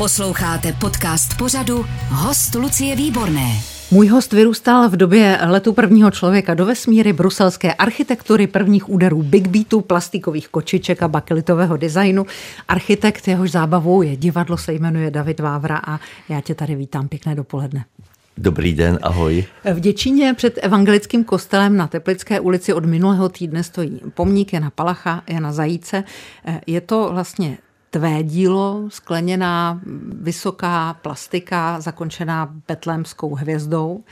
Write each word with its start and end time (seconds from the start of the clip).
Posloucháte 0.00 0.72
podcast 0.72 1.38
pořadu 1.38 1.84
Host 2.08 2.54
Lucie 2.54 2.96
Výborné. 2.96 3.50
Můj 3.90 4.08
host 4.08 4.32
vyrůstal 4.32 4.88
v 4.88 4.96
době 4.96 5.38
letu 5.46 5.72
prvního 5.72 6.10
člověka 6.10 6.54
do 6.54 6.66
vesmíry, 6.66 7.12
bruselské 7.12 7.74
architektury, 7.74 8.46
prvních 8.46 8.88
úderů 8.88 9.22
big 9.22 9.48
beatu, 9.48 9.80
plastikových 9.80 10.48
kočiček 10.48 11.02
a 11.02 11.08
bakelitového 11.08 11.76
designu. 11.76 12.26
Architekt, 12.68 13.28
jehož 13.28 13.50
zábavou 13.50 14.02
je 14.02 14.16
divadlo, 14.16 14.56
se 14.56 14.72
jmenuje 14.72 15.10
David 15.10 15.40
Vávra 15.40 15.80
a 15.86 16.00
já 16.28 16.40
tě 16.40 16.54
tady 16.54 16.74
vítám. 16.74 17.08
Pěkné 17.08 17.34
dopoledne. 17.34 17.84
Dobrý 18.38 18.72
den, 18.72 18.98
ahoj. 19.02 19.44
V 19.74 19.80
Děčíně 19.80 20.34
před 20.34 20.58
evangelickým 20.62 21.24
kostelem 21.24 21.76
na 21.76 21.86
Teplické 21.86 22.40
ulici 22.40 22.72
od 22.72 22.84
minulého 22.84 23.28
týdne 23.28 23.62
stojí 23.62 24.00
pomník 24.14 24.52
Jana 24.52 24.70
Palacha, 24.70 25.22
Jana 25.28 25.52
Zajíce. 25.52 26.04
Je 26.66 26.80
to 26.80 27.10
vlastně 27.12 27.58
tvé 27.90 28.22
dílo, 28.22 28.88
skleněná, 28.88 29.80
vysoká 30.12 30.94
plastika, 30.94 31.80
zakončená 31.80 32.54
betlémskou 32.68 33.34
hvězdou, 33.34 34.04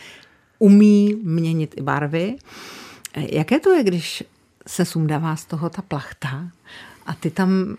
umí 0.58 1.14
měnit 1.22 1.74
i 1.76 1.82
barvy. 1.82 2.36
Jaké 3.16 3.60
to 3.60 3.70
je, 3.70 3.84
když 3.84 4.24
se 4.66 4.84
sundává 4.84 5.36
z 5.36 5.44
toho 5.44 5.70
ta 5.70 5.82
plachta 5.82 6.50
a 7.06 7.14
ty 7.14 7.30
tam 7.30 7.76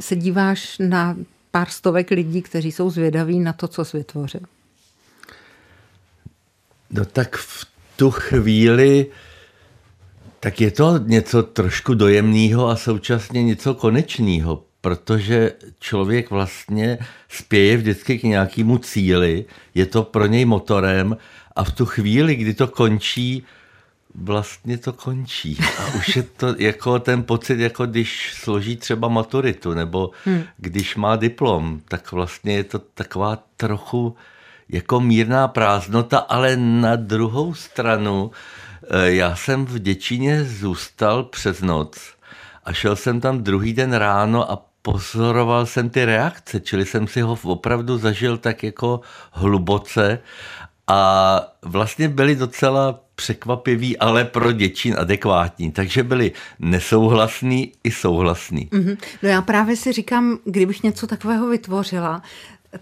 se 0.00 0.16
díváš 0.16 0.78
na 0.78 1.16
pár 1.50 1.68
stovek 1.68 2.10
lidí, 2.10 2.42
kteří 2.42 2.72
jsou 2.72 2.90
zvědaví 2.90 3.40
na 3.40 3.52
to, 3.52 3.68
co 3.68 3.84
jsi 3.84 3.96
vytvořil? 3.96 4.40
No 6.90 7.04
tak 7.04 7.36
v 7.36 7.66
tu 7.96 8.10
chvíli 8.10 9.06
tak 10.40 10.60
je 10.60 10.70
to 10.70 10.98
něco 10.98 11.42
trošku 11.42 11.94
dojemného 11.94 12.68
a 12.68 12.76
současně 12.76 13.42
něco 13.42 13.74
konečného, 13.74 14.64
protože 14.88 15.52
člověk 15.78 16.30
vlastně 16.30 16.98
spěje 17.28 17.76
vždycky 17.76 18.18
k 18.18 18.22
nějakému 18.22 18.78
cíli, 18.78 19.44
je 19.74 19.86
to 19.86 20.02
pro 20.02 20.26
něj 20.26 20.44
motorem 20.44 21.16
a 21.56 21.64
v 21.64 21.72
tu 21.72 21.86
chvíli, 21.86 22.36
kdy 22.36 22.54
to 22.54 22.66
končí, 22.68 23.44
vlastně 24.14 24.78
to 24.78 24.92
končí. 24.92 25.58
A 25.78 25.94
už 25.98 26.16
je 26.16 26.22
to 26.22 26.54
jako 26.58 26.98
ten 26.98 27.22
pocit, 27.22 27.60
jako 27.60 27.86
když 27.86 28.32
složí 28.34 28.76
třeba 28.76 29.08
maturitu, 29.08 29.74
nebo 29.74 30.10
hmm. 30.24 30.44
když 30.56 30.96
má 30.96 31.16
diplom, 31.16 31.80
tak 31.88 32.12
vlastně 32.12 32.52
je 32.52 32.64
to 32.64 32.78
taková 32.78 33.44
trochu 33.56 34.16
jako 34.68 35.00
mírná 35.00 35.48
prázdnota, 35.48 36.18
ale 36.18 36.56
na 36.56 36.96
druhou 36.96 37.54
stranu 37.54 38.30
eh, 38.88 39.12
já 39.12 39.36
jsem 39.36 39.66
v 39.66 39.78
Děčíně 39.78 40.44
zůstal 40.44 41.24
přes 41.24 41.60
noc 41.60 42.18
a 42.68 42.72
šel 42.72 42.96
jsem 42.96 43.20
tam 43.20 43.42
druhý 43.42 43.72
den 43.72 43.92
ráno 43.92 44.50
a 44.50 44.67
pozoroval 44.82 45.66
jsem 45.66 45.90
ty 45.90 46.04
reakce, 46.04 46.60
čili 46.60 46.86
jsem 46.86 47.08
si 47.08 47.20
ho 47.20 47.38
opravdu 47.42 47.98
zažil 47.98 48.36
tak 48.36 48.62
jako 48.62 49.00
hluboce 49.32 50.18
a 50.86 51.40
vlastně 51.62 52.08
byli 52.08 52.36
docela 52.36 53.00
překvapivý, 53.14 53.98
ale 53.98 54.24
pro 54.24 54.52
děčín 54.52 54.94
adekvátní. 54.98 55.72
Takže 55.72 56.02
byli 56.02 56.32
nesouhlasný 56.58 57.72
i 57.84 57.90
souhlasný. 57.90 58.68
Mm-hmm. 58.72 58.96
No 59.22 59.28
já 59.28 59.42
právě 59.42 59.76
si 59.76 59.92
říkám, 59.92 60.38
kdybych 60.44 60.82
něco 60.82 61.06
takového 61.06 61.48
vytvořila, 61.48 62.22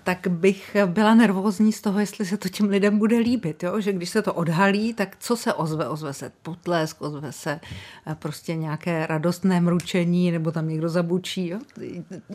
tak 0.05 0.29
bych 0.29 0.77
byla 0.87 1.15
nervózní 1.15 1.73
z 1.73 1.81
toho, 1.81 2.01
jestli 2.01 2.27
se 2.27 2.37
to 2.37 2.49
těm 2.49 2.69
lidem 2.69 2.99
bude 2.99 3.19
líbit. 3.19 3.63
Jo? 3.63 3.81
Že 3.81 3.93
když 3.93 4.09
se 4.11 4.23
to 4.23 4.35
odhalí, 4.35 4.95
tak 4.95 5.17
co 5.21 5.37
se 5.37 5.55
ozve? 5.55 5.89
Ozve 5.89 6.15
se 6.15 6.33
potlesk, 6.43 7.03
ozve 7.03 7.33
se 7.33 7.61
eh, 8.07 8.15
prostě 8.15 8.55
nějaké 8.55 9.07
radostné 9.07 9.61
mručení, 9.61 10.31
nebo 10.31 10.53
tam 10.53 10.69
někdo 10.69 10.89
zabučí. 10.89 11.49
Jo? 11.49 11.59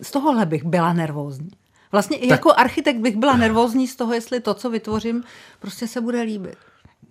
Z 0.01 0.11
tohohle 0.11 0.45
bych 0.45 0.63
byla 0.63 0.93
nervózní. 0.93 1.51
Vlastně 1.91 2.17
i 2.17 2.27
tak... 2.27 2.29
jako 2.29 2.53
architekt 2.53 2.99
bych 2.99 3.17
byla 3.17 3.37
nervózní 3.37 3.87
z 3.87 3.95
toho, 3.95 4.13
jestli 4.13 4.39
to, 4.39 4.53
co 4.53 4.69
vytvořím, 4.69 5.23
prostě 5.59 5.87
se 5.87 6.01
bude 6.01 6.21
líbit. 6.21 6.55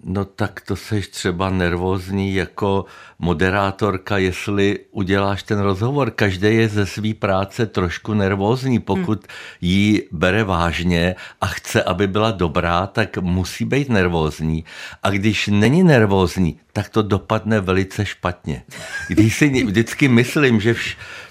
No 0.04 0.24
tak 0.24 0.60
to 0.60 0.76
seš 0.76 1.08
třeba 1.08 1.50
nervózní 1.50 2.34
jako 2.34 2.84
moderátorka, 3.18 4.18
jestli 4.18 4.78
uděláš 4.90 5.42
ten 5.42 5.58
rozhovor. 5.58 6.10
Každý 6.10 6.46
je 6.56 6.68
ze 6.68 6.86
své 6.86 7.14
práce 7.14 7.66
trošku 7.66 8.14
nervózní. 8.14 8.78
Pokud 8.78 9.18
hmm. 9.18 9.28
ji 9.60 10.08
bere 10.12 10.44
vážně 10.44 11.14
a 11.40 11.46
chce, 11.46 11.82
aby 11.82 12.06
byla 12.06 12.30
dobrá, 12.30 12.86
tak 12.86 13.18
musí 13.18 13.64
být 13.64 13.88
nervózní. 13.88 14.64
A 15.02 15.10
když 15.10 15.48
není 15.52 15.82
nervózní, 15.82 16.60
tak 16.72 16.88
to 16.88 17.02
dopadne 17.02 17.60
velice 17.60 18.06
špatně. 18.06 18.62
Když 19.08 19.36
si 19.36 19.64
vždycky 19.64 20.08
myslím, 20.08 20.60
že 20.60 20.74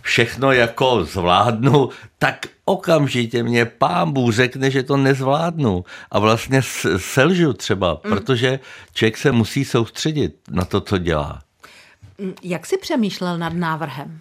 všechno 0.02 0.52
jako 0.52 1.04
zvládnu, 1.04 1.90
tak 2.18 2.46
okamžitě 2.66 3.44
mě 3.44 3.66
pán 3.66 4.12
Bůh 4.12 4.34
řekne, 4.34 4.72
že 4.72 4.84
to 4.84 4.98
nezvládnu. 4.98 5.84
A 6.12 6.20
vlastně 6.20 6.62
selžu 6.98 7.54
třeba, 7.54 8.02
mm. 8.04 8.12
protože 8.12 8.60
člověk 8.94 9.18
se 9.18 9.32
musí 9.32 9.66
soustředit 9.66 10.36
na 10.52 10.66
to, 10.66 10.82
co 10.82 10.98
dělá. 10.98 11.42
Mm, 12.18 12.34
jak 12.44 12.66
jsi 12.66 12.78
přemýšlel 12.78 13.38
nad 13.38 13.54
návrhem? 13.54 14.20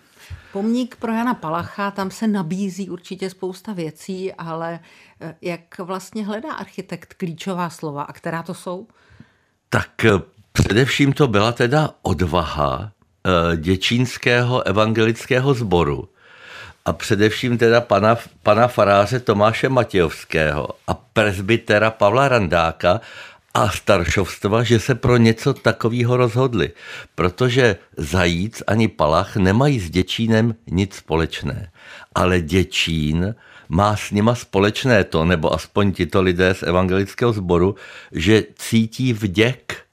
Pomník 0.52 0.96
pro 0.96 1.12
Jana 1.12 1.34
Palacha, 1.34 1.90
tam 1.90 2.10
se 2.10 2.26
nabízí 2.26 2.90
určitě 2.90 3.30
spousta 3.30 3.72
věcí, 3.72 4.32
ale 4.32 4.80
eh, 5.20 5.34
jak 5.42 5.78
vlastně 5.78 6.26
hledá 6.26 6.52
architekt 6.52 7.14
klíčová 7.14 7.70
slova 7.70 8.02
a 8.02 8.12
která 8.12 8.42
to 8.42 8.54
jsou? 8.54 8.86
Tak 9.68 10.04
eh, 10.04 10.10
především 10.62 11.12
to 11.12 11.28
byla 11.28 11.52
teda 11.52 11.91
odvaha 12.02 12.91
eh, 12.92 13.56
děčínského 13.56 14.66
evangelického 14.66 15.54
sboru, 15.54 16.08
a 16.84 16.92
především 16.92 17.58
teda 17.58 17.80
pana, 17.80 18.16
pana 18.42 18.69
faráře 18.69 19.20
Tomáše 19.20 19.69
Matějovského 19.69 20.69
a 20.86 20.94
presbytera 20.94 21.91
Pavla 21.91 22.28
Randáka 22.28 23.00
a 23.54 23.69
staršovstva, 23.69 24.62
že 24.62 24.80
se 24.80 24.94
pro 24.94 25.16
něco 25.16 25.54
takového 25.54 26.16
rozhodli, 26.16 26.70
protože 27.14 27.76
Zajíc 27.96 28.62
ani 28.66 28.88
Palach 28.88 29.36
nemají 29.36 29.80
s 29.80 29.90
Děčínem 29.90 30.54
nic 30.70 30.94
společné. 30.94 31.70
Ale 32.14 32.40
Děčín 32.40 33.34
má 33.69 33.96
s 33.96 34.10
nima 34.10 34.34
společné 34.34 35.04
to, 35.04 35.25
nebo 35.25 35.54
aspoň 35.54 35.92
tito 35.92 36.22
lidé 36.22 36.54
z 36.54 36.62
evangelického 36.62 37.32
sboru, 37.32 37.75
že 38.12 38.44
cítí 38.56 39.12
vděk. 39.12 39.88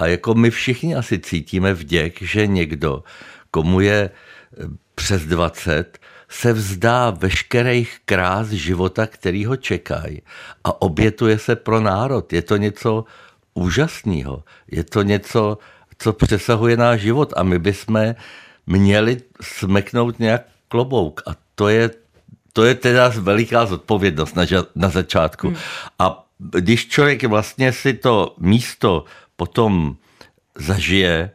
A 0.00 0.06
jako 0.06 0.34
my 0.34 0.50
všichni 0.50 0.94
asi 0.94 1.18
cítíme 1.18 1.74
vděk, 1.74 2.22
že 2.22 2.46
někdo, 2.46 3.04
komu 3.50 3.80
je 3.80 4.10
přes 4.94 5.26
20, 5.26 5.98
se 6.28 6.52
vzdá 6.52 7.10
veškerých 7.10 7.98
krás 8.04 8.48
života, 8.48 9.06
který 9.06 9.44
ho 9.44 9.56
čekají 9.56 10.22
a 10.64 10.82
obětuje 10.82 11.38
se 11.38 11.56
pro 11.56 11.80
národ. 11.80 12.32
Je 12.32 12.42
to 12.42 12.56
něco 12.56 13.04
úžasného. 13.54 14.44
Je 14.70 14.84
to 14.84 15.02
něco, 15.02 15.58
co 15.98 16.12
přesahuje 16.12 16.76
náš 16.76 17.00
život 17.00 17.32
a 17.36 17.42
my 17.42 17.58
bychom 17.58 18.14
měli 18.66 19.20
smeknout 19.40 20.18
nějak 20.18 20.42
klobouk 20.68 21.22
a 21.26 21.30
to 21.54 21.68
je, 21.68 21.90
to 22.52 22.64
je 22.64 22.74
teda 22.74 23.12
veliká 23.18 23.66
zodpovědnost 23.66 24.36
na, 24.36 24.44
na 24.74 24.88
začátku. 24.88 25.48
Hmm. 25.48 25.56
A 25.98 26.24
když 26.38 26.88
člověk 26.88 27.24
vlastně 27.24 27.72
si 27.72 27.94
to 27.94 28.34
místo 28.38 29.04
potom 29.40 29.96
zažije, 30.52 31.30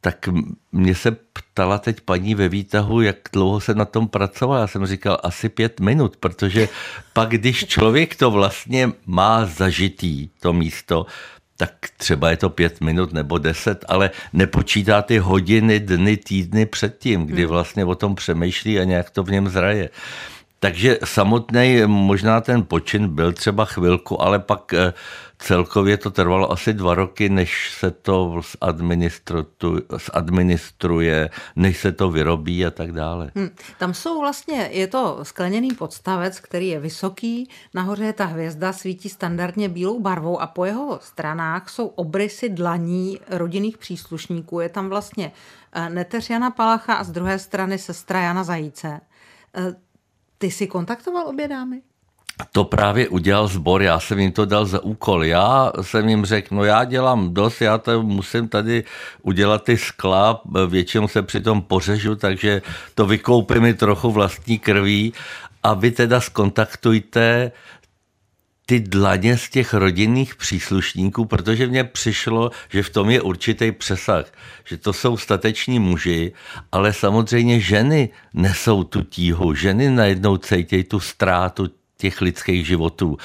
tak 0.00 0.28
mě 0.72 0.94
se 0.94 1.10
ptala 1.32 1.78
teď 1.78 2.00
paní 2.00 2.34
ve 2.34 2.48
výtahu, 2.48 3.00
jak 3.00 3.16
dlouho 3.32 3.60
se 3.60 3.74
na 3.74 3.84
tom 3.84 4.08
pracoval. 4.08 4.60
Já 4.60 4.66
jsem 4.66 4.86
říkal 4.86 5.20
asi 5.22 5.48
pět 5.48 5.80
minut, 5.80 6.16
protože 6.16 6.68
pak, 7.12 7.28
když 7.28 7.66
člověk 7.66 8.16
to 8.16 8.30
vlastně 8.30 8.92
má 9.06 9.44
zažitý, 9.44 10.28
to 10.40 10.52
místo, 10.52 11.06
tak 11.56 11.72
třeba 11.96 12.30
je 12.30 12.36
to 12.36 12.50
pět 12.50 12.80
minut 12.80 13.12
nebo 13.12 13.38
deset, 13.38 13.84
ale 13.88 14.10
nepočítá 14.32 15.02
ty 15.02 15.18
hodiny, 15.18 15.80
dny, 15.80 16.16
týdny 16.16 16.66
předtím, 16.66 17.26
kdy 17.26 17.42
hmm. 17.42 17.50
vlastně 17.50 17.84
o 17.84 17.94
tom 17.94 18.14
přemýšlí 18.14 18.80
a 18.80 18.84
nějak 18.84 19.10
to 19.10 19.22
v 19.22 19.30
něm 19.30 19.48
zraje. 19.48 19.90
Takže 20.62 20.98
samotný 21.04 21.82
možná 21.86 22.40
ten 22.40 22.62
počin 22.62 23.08
byl 23.08 23.32
třeba 23.32 23.64
chvilku, 23.64 24.22
ale 24.22 24.38
pak 24.38 24.72
eh, 24.72 24.92
celkově 25.38 25.96
to 25.96 26.10
trvalo 26.10 26.52
asi 26.52 26.72
dva 26.72 26.94
roky, 26.94 27.28
než 27.28 27.74
se 27.78 27.90
to 27.90 28.40
zadministruje, 30.14 31.30
než 31.56 31.78
se 31.78 31.92
to 31.92 32.10
vyrobí 32.10 32.66
a 32.66 32.70
tak 32.70 32.92
dále. 32.92 33.30
Hmm. 33.34 33.50
Tam 33.78 33.94
jsou 33.94 34.20
vlastně, 34.20 34.68
je 34.72 34.86
to 34.86 35.18
skleněný 35.22 35.70
podstavec, 35.70 36.40
který 36.40 36.68
je 36.68 36.80
vysoký, 36.80 37.48
nahoře 37.74 38.04
je 38.04 38.12
ta 38.12 38.24
hvězda, 38.24 38.72
svítí 38.72 39.08
standardně 39.08 39.68
bílou 39.68 40.00
barvou 40.00 40.40
a 40.40 40.46
po 40.46 40.64
jeho 40.64 40.98
stranách 41.02 41.68
jsou 41.68 41.86
obrysy 41.86 42.48
dlaní 42.48 43.20
rodinných 43.30 43.78
příslušníků. 43.78 44.60
Je 44.60 44.68
tam 44.68 44.88
vlastně 44.88 45.32
eh, 45.72 45.90
neteř 45.90 46.30
Jana 46.30 46.50
Palacha 46.50 46.94
a 46.94 47.04
z 47.04 47.10
druhé 47.10 47.38
strany 47.38 47.78
sestra 47.78 48.20
Jana 48.20 48.44
Zajíce. 48.44 49.00
Ty 50.42 50.50
jsi 50.50 50.66
kontaktoval 50.66 51.28
obě 51.28 51.48
dámy? 51.48 51.82
To 52.52 52.64
právě 52.64 53.08
udělal 53.08 53.48
sbor, 53.48 53.82
já 53.82 54.00
jsem 54.00 54.18
jim 54.18 54.32
to 54.32 54.44
dal 54.44 54.66
za 54.66 54.82
úkol. 54.82 55.24
Já 55.24 55.72
jsem 55.80 56.08
jim 56.08 56.24
řekl, 56.24 56.54
no 56.54 56.64
já 56.64 56.84
dělám 56.84 57.34
dost, 57.34 57.60
já 57.60 57.78
to 57.78 58.02
musím 58.02 58.48
tady 58.48 58.84
udělat 59.22 59.64
ty 59.64 59.76
skla, 59.76 60.42
většinou 60.66 61.08
se 61.08 61.22
přitom 61.22 61.62
pořežu, 61.62 62.16
takže 62.16 62.62
to 62.94 63.06
vykoupím 63.06 63.62
mi 63.62 63.74
trochu 63.74 64.10
vlastní 64.10 64.58
krví 64.58 65.12
a 65.62 65.74
vy 65.74 65.90
teda 65.90 66.20
skontaktujte 66.20 67.52
ty 68.72 68.80
dlaně 68.80 69.38
z 69.38 69.48
těch 69.48 69.74
rodinných 69.74 70.34
příslušníků, 70.34 71.24
protože 71.24 71.66
mně 71.66 71.84
přišlo, 71.84 72.50
že 72.68 72.82
v 72.82 72.90
tom 72.90 73.10
je 73.10 73.20
určitý 73.20 73.72
přesah, 73.72 74.26
že 74.64 74.76
to 74.76 74.92
jsou 74.92 75.16
stateční 75.16 75.78
muži, 75.78 76.32
ale 76.72 76.92
samozřejmě 76.92 77.60
ženy 77.60 78.08
nesou 78.34 78.84
tu 78.84 79.02
tíhu, 79.02 79.54
ženy 79.54 79.90
najednou 79.90 80.36
cítějí 80.36 80.84
tu 80.84 81.00
ztrátu 81.00 81.68
těch 81.96 82.20
lidských 82.20 82.66
životů. 82.66 83.16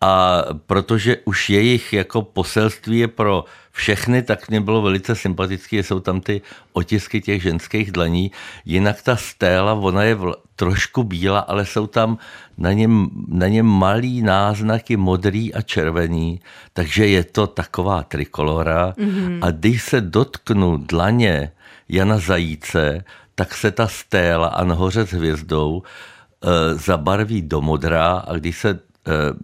A 0.00 0.42
protože 0.66 1.16
už 1.24 1.50
jejich 1.50 1.92
jako 1.92 2.22
poselství 2.22 2.98
je 2.98 3.08
pro 3.08 3.44
všechny, 3.72 4.22
tak 4.22 4.48
mě 4.48 4.60
bylo 4.60 4.82
velice 4.82 5.14
sympatické, 5.14 5.82
jsou 5.82 6.00
tam 6.00 6.20
ty 6.20 6.42
otisky 6.72 7.20
těch 7.20 7.42
ženských 7.42 7.92
dlaní. 7.92 8.30
Jinak 8.64 9.02
ta 9.02 9.16
stéla, 9.16 9.72
ona 9.74 10.02
je 10.02 10.16
vl- 10.16 10.34
trošku 10.56 11.02
bílá, 11.02 11.38
ale 11.38 11.66
jsou 11.66 11.86
tam 11.86 12.18
na 12.58 12.72
něm, 12.72 13.10
na 13.28 13.48
něm 13.48 13.66
malý 13.66 14.22
náznaky 14.22 14.96
modrý 14.96 15.54
a 15.54 15.62
červený, 15.62 16.40
takže 16.72 17.06
je 17.06 17.24
to 17.24 17.46
taková 17.46 18.02
trikolora. 18.02 18.94
Mm-hmm. 18.98 19.38
A 19.42 19.50
když 19.50 19.82
se 19.82 20.00
dotknu 20.00 20.76
dlaně 20.76 21.52
Jana 21.88 22.18
Zajíce, 22.18 23.04
tak 23.34 23.54
se 23.54 23.70
ta 23.70 23.88
stéla 23.88 24.48
a 24.48 24.64
nahoře 24.64 25.06
s 25.06 25.10
hvězdou 25.10 25.82
e, 25.82 26.74
zabarví 26.74 27.42
do 27.42 27.60
modrá 27.60 28.12
a 28.12 28.34
když 28.34 28.58
se 28.58 28.87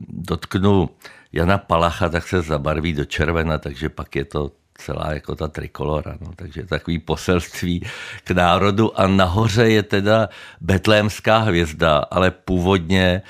dotknu 0.08 0.88
Jana 1.32 1.58
Palacha, 1.58 2.08
tak 2.08 2.28
se 2.28 2.42
zabarví 2.42 2.92
do 2.92 3.04
červena, 3.04 3.58
takže 3.58 3.88
pak 3.88 4.16
je 4.16 4.24
to 4.24 4.50
celá 4.74 5.12
jako 5.12 5.34
ta 5.34 5.48
trikolora. 5.48 6.16
No. 6.20 6.30
Takže 6.36 6.66
takový 6.66 6.98
poselství 6.98 7.86
k 8.24 8.30
národu 8.30 9.00
a 9.00 9.06
nahoře 9.06 9.70
je 9.70 9.82
teda 9.82 10.28
betlémská 10.60 11.38
hvězda, 11.38 11.98
ale 11.98 12.30
původně 12.30 13.06
e, 13.06 13.22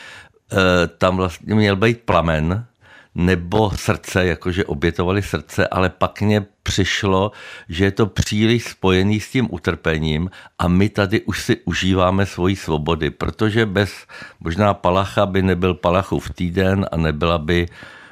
tam 0.86 1.16
vlastně 1.16 1.54
měl 1.54 1.76
být 1.76 2.00
plamen, 2.00 2.66
nebo 3.14 3.70
srdce, 3.70 4.26
jakože 4.26 4.64
obětovali 4.64 5.22
srdce, 5.22 5.68
ale 5.68 5.88
pak 5.88 6.20
mě 6.20 6.46
přišlo, 6.62 7.32
že 7.68 7.84
je 7.84 7.90
to 7.90 8.06
příliš 8.06 8.64
spojený 8.64 9.20
s 9.20 9.30
tím 9.30 9.48
utrpením 9.50 10.30
a 10.58 10.68
my 10.68 10.88
tady 10.88 11.20
už 11.20 11.42
si 11.42 11.56
užíváme 11.64 12.26
svoji 12.26 12.56
svobody, 12.56 13.10
protože 13.10 13.66
bez 13.66 13.92
možná 14.40 14.74
Palacha 14.74 15.26
by 15.26 15.42
nebyl 15.42 15.74
Palachův 15.74 16.30
týden 16.30 16.86
a 16.92 16.96
nebyla 16.96 17.38
by 17.38 17.66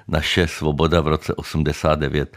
naše 0.08 0.48
svoboda 0.48 1.00
v 1.00 1.06
roce 1.06 1.34
89. 1.34 2.36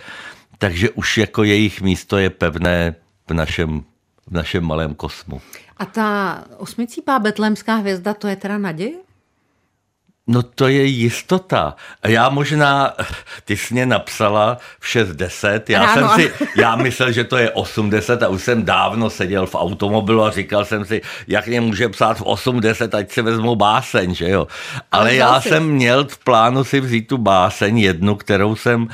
Takže 0.58 0.90
už 0.90 1.18
jako 1.18 1.44
jejich 1.44 1.82
místo 1.82 2.18
je 2.18 2.30
pevné 2.30 2.96
v 3.30 3.34
našem, 3.34 3.84
v 4.28 4.32
našem 4.32 4.64
malém 4.64 4.96
kosmu. 4.96 5.42
A 5.78 5.86
ta 5.86 6.44
osmicípá 6.58 7.20
betlémská 7.20 7.76
hvězda, 7.76 8.14
to 8.14 8.28
je 8.28 8.36
teda 8.36 8.58
naděje? 8.58 9.05
No 10.28 10.44
to 10.44 10.68
je 10.68 10.84
jistota. 10.84 11.76
Já 12.04 12.30
možná, 12.30 12.94
ty 13.46 13.58
jsi 13.58 13.74
mě 13.74 13.86
napsala 13.86 14.58
v 14.80 14.86
6.10, 14.86 15.62
já 15.68 15.86
Ráno. 15.86 16.10
jsem 16.10 16.20
si, 16.20 16.34
já 16.56 16.76
myslel, 16.76 17.12
že 17.12 17.24
to 17.24 17.38
je 17.38 17.52
80 17.52 18.24
a 18.24 18.28
už 18.28 18.44
jsem 18.44 18.66
dávno 18.66 19.10
seděl 19.10 19.46
v 19.46 19.56
automobilu 19.56 20.24
a 20.24 20.32
říkal 20.32 20.66
jsem 20.66 20.86
si, 20.86 21.02
jak 21.28 21.48
mě 21.48 21.62
může 21.62 21.90
psát 21.90 22.18
v 22.18 22.22
8.10, 22.22 22.98
ať 22.98 23.12
si 23.12 23.22
vezmu 23.22 23.56
báseň, 23.56 24.16
že 24.16 24.30
jo. 24.30 24.48
Ale, 24.92 25.16
já 25.16 25.42
si. 25.42 25.50
jsem 25.50 25.64
měl 25.68 26.08
v 26.08 26.18
plánu 26.18 26.64
si 26.64 26.80
vzít 26.80 27.08
tu 27.08 27.18
báseň, 27.18 27.78
jednu, 27.78 28.16
kterou 28.16 28.56
jsem 28.56 28.88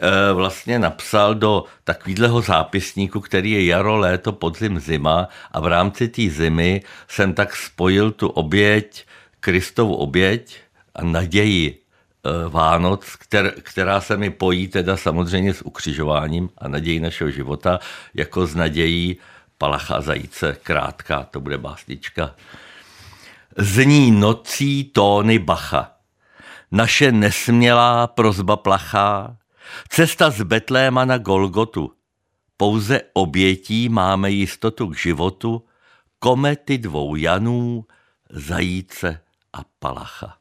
e, 0.00 0.32
vlastně 0.32 0.78
napsal 0.78 1.34
do 1.34 1.64
takového 1.84 2.40
zápisníku, 2.40 3.20
který 3.20 3.50
je 3.50 3.66
jaro, 3.66 3.96
léto, 3.96 4.32
podzim, 4.32 4.80
zima 4.80 5.28
a 5.52 5.60
v 5.60 5.66
rámci 5.66 6.08
té 6.08 6.22
zimy 6.28 6.82
jsem 7.08 7.34
tak 7.34 7.56
spojil 7.56 8.10
tu 8.10 8.28
oběť, 8.28 9.04
Kristovu 9.40 9.94
oběť, 9.94 10.56
naději 11.02 11.78
eh, 11.78 12.48
Vánoc, 12.48 13.16
kter, 13.16 13.54
která 13.62 14.00
se 14.00 14.16
mi 14.16 14.30
pojí 14.30 14.68
teda 14.68 14.96
samozřejmě 14.96 15.54
s 15.54 15.62
ukřižováním 15.62 16.50
a 16.58 16.68
nadějí 16.68 17.00
našeho 17.00 17.30
života, 17.30 17.78
jako 18.14 18.46
s 18.46 18.54
nadějí 18.54 19.16
Palacha 19.58 20.00
zajíce, 20.00 20.56
krátká, 20.62 21.22
to 21.24 21.40
bude 21.40 21.58
básnička. 21.58 22.34
Zní 23.56 24.10
nocí 24.10 24.84
tóny 24.84 25.38
Bacha, 25.38 25.92
naše 26.72 27.12
nesmělá 27.12 28.06
prozba 28.06 28.56
plachá, 28.56 29.36
cesta 29.88 30.30
z 30.30 30.42
Betléma 30.42 31.04
na 31.04 31.18
Golgotu. 31.18 31.92
Pouze 32.56 33.00
obětí 33.12 33.88
máme 33.88 34.30
jistotu 34.30 34.86
k 34.86 34.96
životu, 34.96 35.64
komety 36.18 36.78
dvou 36.78 37.16
Janů, 37.16 37.84
zajíce 38.30 39.20
a 39.52 39.58
Palacha. 39.78 40.37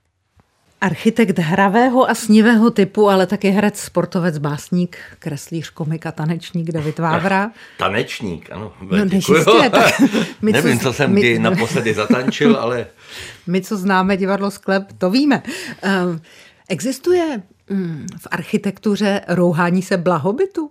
Architekt 0.82 1.40
hravého 1.40 2.10
a 2.10 2.16
snivého 2.16 2.72
typu, 2.72 3.10
ale 3.10 3.28
taky 3.28 3.50
herec, 3.50 3.80
sportovec, 3.80 4.38
básník, 4.38 4.98
kreslíř, 5.20 5.70
komik 5.70 6.06
a 6.06 6.12
tanečník 6.12 6.72
David 6.72 7.00
Vávra. 7.00 7.52
Tanečník, 7.78 8.52
ano. 8.52 8.74
No, 8.82 8.98
jistě, 8.98 9.70
tak 9.72 10.02
my, 10.42 10.52
Nevím, 10.52 10.80
co, 10.80 10.84
co 10.84 10.94
jsem 10.94 11.14
my, 11.14 11.22
kdy 11.22 11.40
naposledy 11.40 11.94
zatančil, 11.94 12.56
ale... 12.56 12.88
My, 13.48 13.62
co 13.62 13.78
známe 13.78 14.18
divadlo 14.18 14.52
Sklep, 14.52 14.84
to 14.98 15.10
víme. 15.10 15.44
Um, 16.04 16.22
existuje 16.70 17.42
um, 17.70 18.06
v 18.18 18.28
architektuře 18.32 19.22
rouhání 19.28 19.82
se 19.82 19.98
blahobytu? 19.98 20.70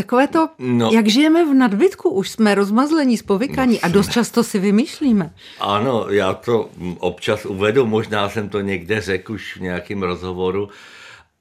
Takové 0.00 0.28
to, 0.28 0.48
no, 0.58 0.90
jak 0.92 1.08
žijeme 1.08 1.44
v 1.44 1.54
nadbytku, 1.54 2.10
už 2.10 2.30
jsme 2.30 2.54
rozmazlení, 2.54 3.16
spovykaní 3.16 3.74
no, 3.74 3.80
a 3.82 3.88
dost 3.88 4.12
často 4.12 4.44
si 4.44 4.58
vymýšlíme. 4.58 5.34
Ano, 5.60 6.06
já 6.08 6.34
to 6.34 6.70
občas 6.98 7.44
uvedu, 7.44 7.86
možná 7.86 8.28
jsem 8.28 8.48
to 8.48 8.60
někde 8.60 9.00
řekl 9.00 9.32
už 9.32 9.56
v 9.56 9.60
nějakém 9.60 10.02
rozhovoru. 10.02 10.68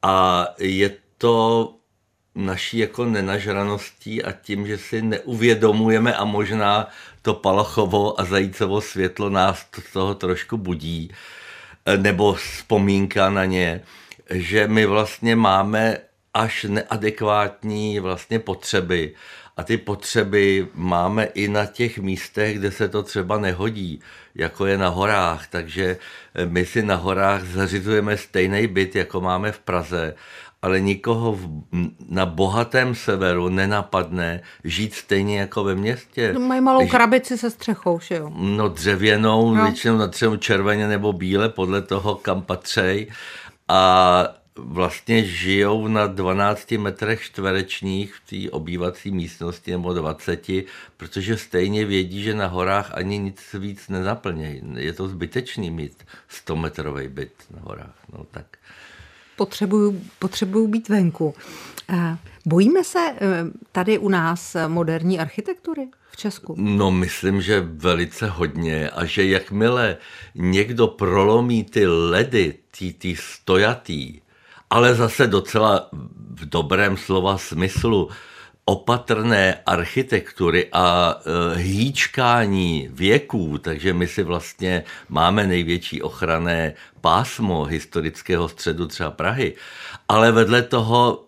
A 0.01 0.47
je 0.59 0.91
to 1.17 1.73
naší 2.35 2.77
jako 2.77 3.06
nenažraností 3.06 4.23
a 4.23 4.31
tím, 4.31 4.67
že 4.67 4.77
si 4.77 5.01
neuvědomujeme 5.01 6.13
a 6.15 6.25
možná 6.25 6.88
to 7.21 7.33
palachovo 7.33 8.21
a 8.21 8.25
zajícovo 8.25 8.81
světlo 8.81 9.29
nás 9.29 9.65
z 9.89 9.94
toho 9.94 10.15
trošku 10.15 10.57
budí, 10.57 11.11
nebo 11.97 12.33
vzpomínka 12.33 13.29
na 13.29 13.45
ně, 13.45 13.81
že 14.29 14.67
my 14.67 14.85
vlastně 14.85 15.35
máme 15.35 15.97
až 16.33 16.63
neadekvátní 16.63 17.99
vlastně 17.99 18.39
potřeby. 18.39 19.13
A 19.57 19.63
ty 19.63 19.77
potřeby 19.77 20.67
máme 20.73 21.23
i 21.23 21.47
na 21.47 21.65
těch 21.65 21.97
místech, 21.97 22.57
kde 22.57 22.71
se 22.71 22.89
to 22.89 23.03
třeba 23.03 23.37
nehodí, 23.37 23.99
jako 24.35 24.65
je 24.65 24.77
na 24.77 24.87
horách. 24.89 25.47
Takže 25.47 25.97
eh, 26.35 26.45
my 26.45 26.65
si 26.65 26.83
na 26.83 26.95
horách 26.95 27.43
zařizujeme 27.43 28.17
stejný 28.17 28.67
byt, 28.67 28.95
jako 28.95 29.21
máme 29.21 29.51
v 29.51 29.59
Praze, 29.59 30.15
ale 30.61 30.80
nikoho 30.80 31.33
v, 31.33 31.63
na 32.09 32.25
bohatém 32.25 32.95
severu 32.95 33.49
nenapadne 33.49 34.42
žít 34.63 34.94
stejně 34.94 35.39
jako 35.39 35.63
ve 35.63 35.75
městě. 35.75 36.33
No, 36.33 36.39
mají 36.39 36.61
malou 36.61 36.87
krabici 36.87 37.37
se 37.37 37.51
střechou, 37.51 37.99
že 37.99 38.15
jo? 38.15 38.31
No 38.35 38.69
dřevěnou, 38.69 39.56
no. 39.56 39.63
většinou 39.63 39.97
na 39.97 40.07
třeba 40.07 40.37
červeně 40.37 40.87
nebo 40.87 41.13
bíle, 41.13 41.49
podle 41.49 41.81
toho, 41.81 42.15
kam 42.15 42.42
patřej. 42.42 43.07
A 43.68 44.39
vlastně 44.63 45.23
žijou 45.23 45.87
na 45.87 46.07
12 46.07 46.71
metrech 46.71 47.21
čtverečních 47.21 48.16
v 48.16 48.30
té 48.30 48.51
obývací 48.51 49.11
místnosti 49.11 49.71
nebo 49.71 49.94
20, 49.94 50.47
protože 50.97 51.37
stejně 51.37 51.85
vědí, 51.85 52.23
že 52.23 52.35
na 52.35 52.47
horách 52.47 52.92
ani 52.94 53.18
nic 53.18 53.56
víc 53.59 53.87
nezaplnějí. 53.87 54.61
Je 54.75 54.94
to 54.94 55.07
zbytečný 55.07 55.71
mít 55.71 56.06
100 56.28 56.56
metrový 56.56 57.07
byt 57.07 57.33
na 57.51 57.59
horách. 57.61 57.95
No, 58.13 58.25
tak. 58.31 58.57
Potřebuju, 59.35 60.01
potřebuju 60.19 60.68
být 60.68 60.89
venku. 60.89 61.35
Bojíme 62.45 62.83
se 62.83 62.99
eh, 62.99 63.18
tady 63.71 63.97
u 63.97 64.09
nás 64.09 64.56
moderní 64.68 65.19
architektury 65.19 65.87
v 66.11 66.18
Česku? 66.18 66.56
No, 66.57 66.92
myslím, 66.92 67.42
že 67.42 67.61
velice 67.61 68.28
hodně 68.28 68.89
a 68.89 69.06
že 69.06 69.25
jakmile 69.25 69.97
někdo 70.35 70.87
prolomí 70.87 71.63
ty 71.63 71.87
ledy, 71.87 72.54
ty, 72.78 72.94
ty 72.94 73.16
stojatý, 73.16 74.19
ale 74.69 74.95
zase 74.95 75.28
docela 75.28 75.90
v 76.35 76.45
dobrém 76.49 76.97
slova 76.97 77.38
smyslu. 77.38 78.09
Opatrné 78.66 79.66
architektury 79.66 80.69
a 80.73 81.16
e, 81.16 81.57
hýčkání 81.57 82.90
věků, 82.92 83.57
takže 83.57 83.94
my 83.94 84.07
si 84.07 84.23
vlastně 84.23 84.83
máme 85.09 85.47
největší 85.47 86.02
ochranné 86.02 86.73
pásmo 87.02 87.64
historického 87.64 88.49
středu 88.49 88.88
třeba 88.88 89.11
Prahy, 89.11 89.56
ale 90.09 90.31
vedle 90.31 90.61
toho 90.61 91.26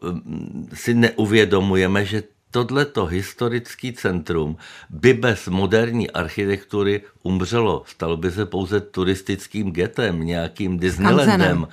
si 0.74 0.93
neuvědomujeme, 0.93 2.05
že 2.05 2.24
tohleto 2.51 3.05
historický 3.05 3.93
centrum 3.93 4.58
by 4.89 5.13
bez 5.13 5.48
moderní 5.48 6.12
architektury 6.12 7.01
umřelo. 7.24 7.84
Stalo 7.86 8.17
by 8.17 8.31
se 8.31 8.46
pouze 8.46 8.79
turistickým 8.79 9.72
getem, 9.72 10.25
nějakým 10.25 10.79
Disneylandem. 10.79 11.67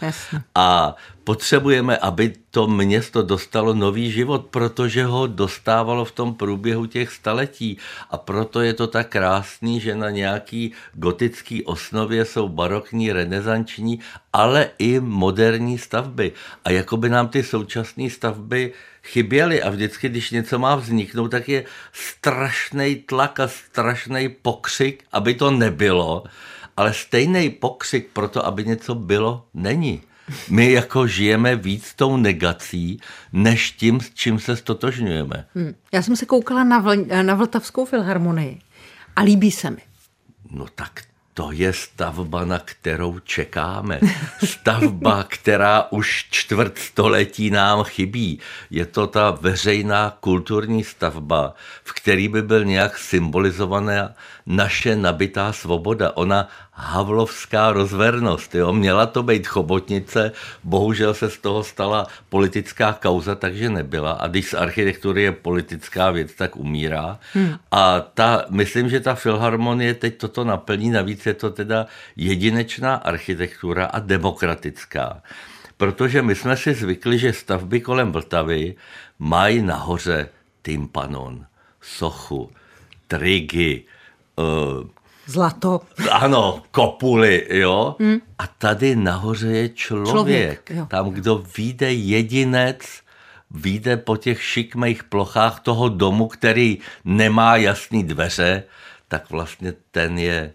A 0.55 0.97
potřebujeme, 1.25 1.97
aby 1.97 2.33
to 2.51 2.67
město 2.67 3.23
dostalo 3.23 3.75
nový 3.75 4.13
život, 4.13 4.47
protože 4.47 5.05
ho 5.05 5.27
dostávalo 5.27 6.05
v 6.05 6.13
tom 6.13 6.35
průběhu 6.35 6.87
těch 6.87 7.13
staletí. 7.13 7.79
A 8.11 8.17
proto 8.17 8.61
je 8.61 8.75
to 8.75 8.87
tak 8.87 9.09
krásný, 9.09 9.81
že 9.81 9.95
na 9.97 10.11
nějaký 10.11 10.73
gotický 10.95 11.65
osnově 11.65 12.25
jsou 12.25 12.49
barokní, 12.49 13.13
renesanční, 13.13 14.01
ale 14.33 14.71
i 14.79 15.01
moderní 15.01 15.79
stavby. 15.79 16.33
A 16.65 16.71
jako 16.71 16.97
by 16.97 17.09
nám 17.09 17.29
ty 17.29 17.43
současné 17.43 18.11
stavby 18.11 18.73
chyběly 19.09 19.63
a 19.63 19.71
vždycky, 19.71 20.09
když 20.09 20.31
něco 20.31 20.59
má 20.59 20.77
vzniknout, 20.77 21.29
tak 21.29 21.49
je 21.49 21.65
strašný 21.93 22.97
tlak 22.97 23.41
a 23.41 23.49
strašný 23.49 24.29
pokřik, 24.29 25.05
aby 25.13 25.35
to 25.35 25.51
nebylo, 25.51 26.25
ale 26.77 26.95
stejný 26.95 27.51
pokřik 27.51 28.09
pro 28.13 28.29
to, 28.29 28.47
aby 28.47 28.65
něco 28.65 28.95
bylo, 28.95 29.47
není. 29.55 30.03
My 30.51 30.73
jako 30.73 31.07
žijeme 31.07 31.57
víc 31.57 31.95
tou 31.95 32.17
negací, 32.17 33.01
než 33.33 33.71
tím, 33.71 34.01
s 34.01 34.11
čím 34.15 34.39
se 34.39 34.57
stotožňujeme. 34.57 35.47
Hmm. 35.55 35.75
Já 35.93 36.03
jsem 36.03 36.17
se 36.17 36.27
koukala 36.27 36.65
na, 36.65 36.83
vl- 36.83 37.23
na 37.23 37.35
Vltavskou 37.35 37.85
filharmonii 37.85 38.59
a 39.17 39.23
líbí 39.23 39.51
se 39.51 39.71
mi. 39.71 39.83
No 40.51 40.67
tak 40.75 41.08
to 41.39 41.53
je 41.53 41.73
stavba, 41.73 42.45
na 42.45 42.59
kterou 42.59 43.19
čekáme. 43.19 44.01
Stavba, 44.45 45.25
která 45.29 45.87
už 45.91 46.27
čtvrt 46.31 46.79
století 46.79 47.51
nám 47.51 47.85
chybí. 47.85 48.41
Je 48.71 48.87
to 48.87 49.07
ta 49.07 49.31
veřejná 49.31 50.19
kulturní 50.21 50.85
stavba, 50.85 51.55
v 51.85 51.93
který 51.93 52.29
by 52.29 52.43
byl 52.43 52.65
nějak 52.65 52.99
symbolizovaná 52.99 54.15
naše 54.47 54.97
nabitá 54.97 55.53
svoboda. 55.53 56.13
Ona 56.17 56.49
havlovská 56.79 57.73
rozvernost. 57.73 58.55
Jo? 58.55 58.73
Měla 58.73 59.07
to 59.07 59.23
být 59.23 59.47
chobotnice, 59.47 60.33
bohužel 60.65 61.15
se 61.15 61.31
z 61.31 61.39
toho 61.39 61.65
stala 61.65 62.07
politická 62.29 62.93
kauza, 62.93 63.35
takže 63.35 63.71
nebyla. 63.71 64.13
A 64.13 64.27
když 64.27 64.49
z 64.51 64.55
architektury 64.55 65.23
je 65.23 65.33
politická 65.33 66.11
věc, 66.11 66.35
tak 66.35 66.57
umírá. 66.57 67.19
Hmm. 67.33 67.55
A 67.71 68.01
ta, 68.01 68.45
myslím, 68.51 68.89
že 68.91 69.01
ta 69.01 69.15
filharmonie 69.15 69.95
teď 69.95 70.17
toto 70.17 70.45
naplní, 70.45 70.91
navíc 70.91 71.27
je 71.27 71.35
to 71.35 71.51
teda 71.51 71.87
jedinečná 72.17 72.95
architektura 72.95 73.87
a 73.87 73.99
demokratická. 73.99 75.23
Protože 75.77 76.23
my 76.23 76.35
jsme 76.35 76.57
si 76.57 76.75
zvykli, 76.75 77.19
že 77.19 77.33
stavby 77.33 77.81
kolem 77.81 78.13
Vltavy 78.13 78.75
mají 79.19 79.63
nahoře 79.63 80.29
tympanon, 80.63 81.47
sochu, 81.81 82.51
trigy, 83.09 83.85
uh, 84.37 84.87
Zlato. 85.29 85.81
Ano, 86.11 86.63
kopuly, 86.71 87.47
jo. 87.51 87.97
Hmm. 88.01 88.21
A 88.39 88.47
tady 88.47 88.97
nahoře 88.97 89.49
je 89.49 89.69
člověk. 89.69 90.11
člověk 90.11 90.89
Tam, 90.89 91.11
kdo 91.11 91.45
vyjde 91.57 91.93
jedinec, 91.93 92.79
vyjde 93.51 93.97
po 93.97 94.17
těch 94.17 94.43
šikmých 94.43 95.05
plochách 95.05 95.61
toho 95.61 95.89
domu, 95.89 96.29
který 96.29 96.79
nemá 97.05 97.57
jasný 97.57 98.05
dveře, 98.05 98.63
tak 99.09 99.31
vlastně 99.31 99.75
ten 99.91 100.19
je, 100.19 100.53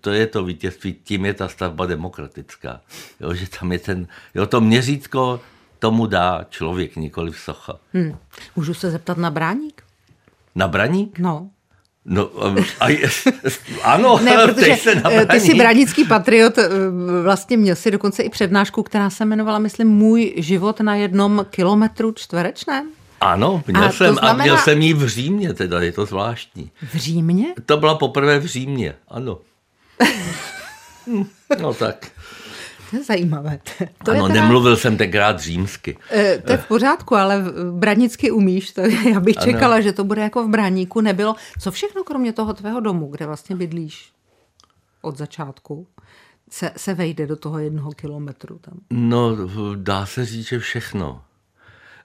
to 0.00 0.10
je 0.10 0.26
to 0.26 0.44
vítězství, 0.44 0.92
tím 1.04 1.24
je 1.24 1.34
ta 1.34 1.48
stavba 1.48 1.86
demokratická. 1.86 2.80
Jo, 3.20 3.34
že 3.34 3.46
tam 3.60 3.72
je 3.72 3.78
ten, 3.78 4.08
jo, 4.34 4.46
to 4.46 4.60
měřítko 4.60 5.40
tomu 5.78 6.06
dá 6.06 6.46
člověk, 6.50 6.96
nikoli 6.96 7.32
socha. 7.32 7.76
Hmm. 7.92 8.18
Můžu 8.56 8.74
se 8.74 8.90
zeptat 8.90 9.18
na 9.18 9.30
bráník? 9.30 9.82
Na 10.54 10.68
braník? 10.68 11.18
No. 11.18 11.50
No, 12.04 12.26
um, 12.26 12.64
a 12.80 12.88
je, 12.88 13.08
ano, 13.82 14.18
ne, 14.22 14.36
protože 14.46 14.76
se 14.76 15.02
eh, 15.10 15.26
ty 15.26 15.40
jsi 15.40 15.54
branický 15.54 16.04
patriot, 16.04 16.58
eh, 16.58 16.68
vlastně 17.22 17.56
měl 17.56 17.76
si 17.76 17.90
dokonce 17.90 18.22
i 18.22 18.30
přednášku, 18.30 18.82
která 18.82 19.10
se 19.10 19.24
jmenovala, 19.24 19.58
myslím, 19.58 19.88
Můj 19.88 20.34
život 20.36 20.80
na 20.80 20.94
jednom 20.94 21.46
kilometru 21.50 22.12
čtverečném. 22.12 22.88
Ano, 23.20 23.62
měl 23.66 23.84
a 23.84 23.92
jsem, 23.92 24.14
znamená... 24.14 24.42
a 24.42 24.44
měl 24.44 24.56
jsem 24.56 24.82
ji 24.82 24.94
v 24.94 25.08
Římě, 25.08 25.54
teda 25.54 25.80
je 25.80 25.92
to 25.92 26.06
zvláštní. 26.06 26.70
V 26.92 26.96
Římě? 26.96 27.46
To 27.66 27.76
byla 27.76 27.94
poprvé 27.94 28.38
v 28.38 28.46
Římě, 28.46 28.94
ano. 29.08 29.38
no 31.60 31.74
tak. 31.74 32.06
To 32.90 32.96
je 32.96 33.04
zajímavé. 33.04 33.60
To 34.04 34.10
ano, 34.10 34.26
je 34.26 34.32
teda... 34.32 34.42
nemluvil 34.42 34.76
jsem 34.76 34.96
tenkrát 34.96 35.40
římsky. 35.40 35.96
E, 36.12 36.38
to 36.38 36.52
je 36.52 36.58
v 36.58 36.66
pořádku, 36.66 37.16
ale 37.16 37.44
branicky 37.72 38.30
umíš. 38.30 38.70
To, 38.70 38.80
já 38.80 39.20
bych 39.20 39.36
ano. 39.36 39.44
čekala, 39.44 39.80
že 39.80 39.92
to 39.92 40.04
bude 40.04 40.22
jako 40.22 40.44
v 40.44 40.48
Braníku. 40.48 41.00
Nebylo. 41.00 41.36
Co 41.60 41.70
všechno 41.70 42.04
kromě 42.04 42.32
toho 42.32 42.54
tvého 42.54 42.80
domu, 42.80 43.06
kde 43.06 43.26
vlastně 43.26 43.56
bydlíš 43.56 44.12
od 45.02 45.18
začátku, 45.18 45.86
se, 46.50 46.70
se 46.76 46.94
vejde 46.94 47.26
do 47.26 47.36
toho 47.36 47.58
jednoho 47.58 47.92
kilometru 47.92 48.58
tam? 48.58 48.74
No, 48.90 49.36
dá 49.74 50.06
se 50.06 50.24
říct, 50.24 50.46
že 50.46 50.58
všechno. 50.58 51.22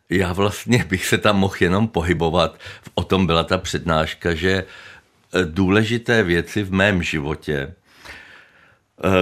Já 0.09 0.33
vlastně 0.33 0.85
bych 0.89 1.05
se 1.05 1.17
tam 1.17 1.37
mohl 1.39 1.55
jenom 1.59 1.87
pohybovat. 1.87 2.59
O 2.95 3.03
tom 3.03 3.25
byla 3.25 3.43
ta 3.43 3.57
přednáška, 3.57 4.33
že 4.33 4.65
důležité 5.45 6.23
věci 6.23 6.63
v 6.63 6.71
mém 6.71 7.03
životě 7.03 7.55
Eh, 7.67 7.84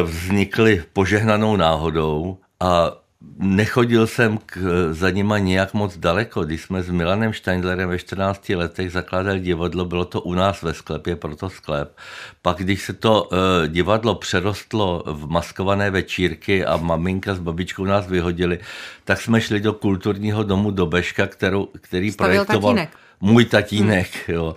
vznikly 0.04 0.84
požehnanou 0.94 1.56
náhodou 1.56 2.38
a 2.60 2.92
nechodil 3.38 4.08
jsem 4.08 4.38
k, 4.46 4.58
za 4.92 5.10
nima 5.10 5.38
nějak 5.38 5.74
moc 5.74 5.98
daleko. 5.98 6.44
Když 6.44 6.62
jsme 6.62 6.84
s 6.84 6.90
Milanem 6.90 7.34
Steindlerem 7.34 7.90
ve 7.90 8.00
14 8.00 8.50
letech 8.50 8.92
zakládali 8.92 9.40
divadlo, 9.40 9.86
bylo 9.86 10.06
to 10.06 10.22
u 10.22 10.34
nás 10.34 10.62
ve 10.62 10.74
sklepě, 10.74 11.16
proto 11.16 11.50
sklep. 11.50 11.98
Pak, 12.42 12.58
když 12.58 12.82
se 12.82 12.94
to 12.94 13.24
uh, 13.24 13.38
divadlo 13.68 14.16
přerostlo 14.16 15.04
v 15.08 15.30
maskované 15.30 15.92
večírky 15.92 16.66
a 16.66 16.78
maminka 16.78 17.36
s 17.36 17.40
babičkou 17.40 17.86
nás 17.86 18.08
vyhodili, 18.08 18.60
tak 19.04 19.22
jsme 19.22 19.42
šli 19.42 19.60
do 19.60 19.74
kulturního 19.74 20.44
domu 20.44 20.72
do 20.72 20.86
Beška, 20.86 21.28
kterou, 21.28 21.66
který 21.82 22.12
Stavil 22.12 22.34
projektoval 22.34 22.74
tatínek. 22.74 22.98
můj 23.22 23.46
tatínek. 23.46 24.10
Hmm. 24.28 24.36
Jo 24.36 24.56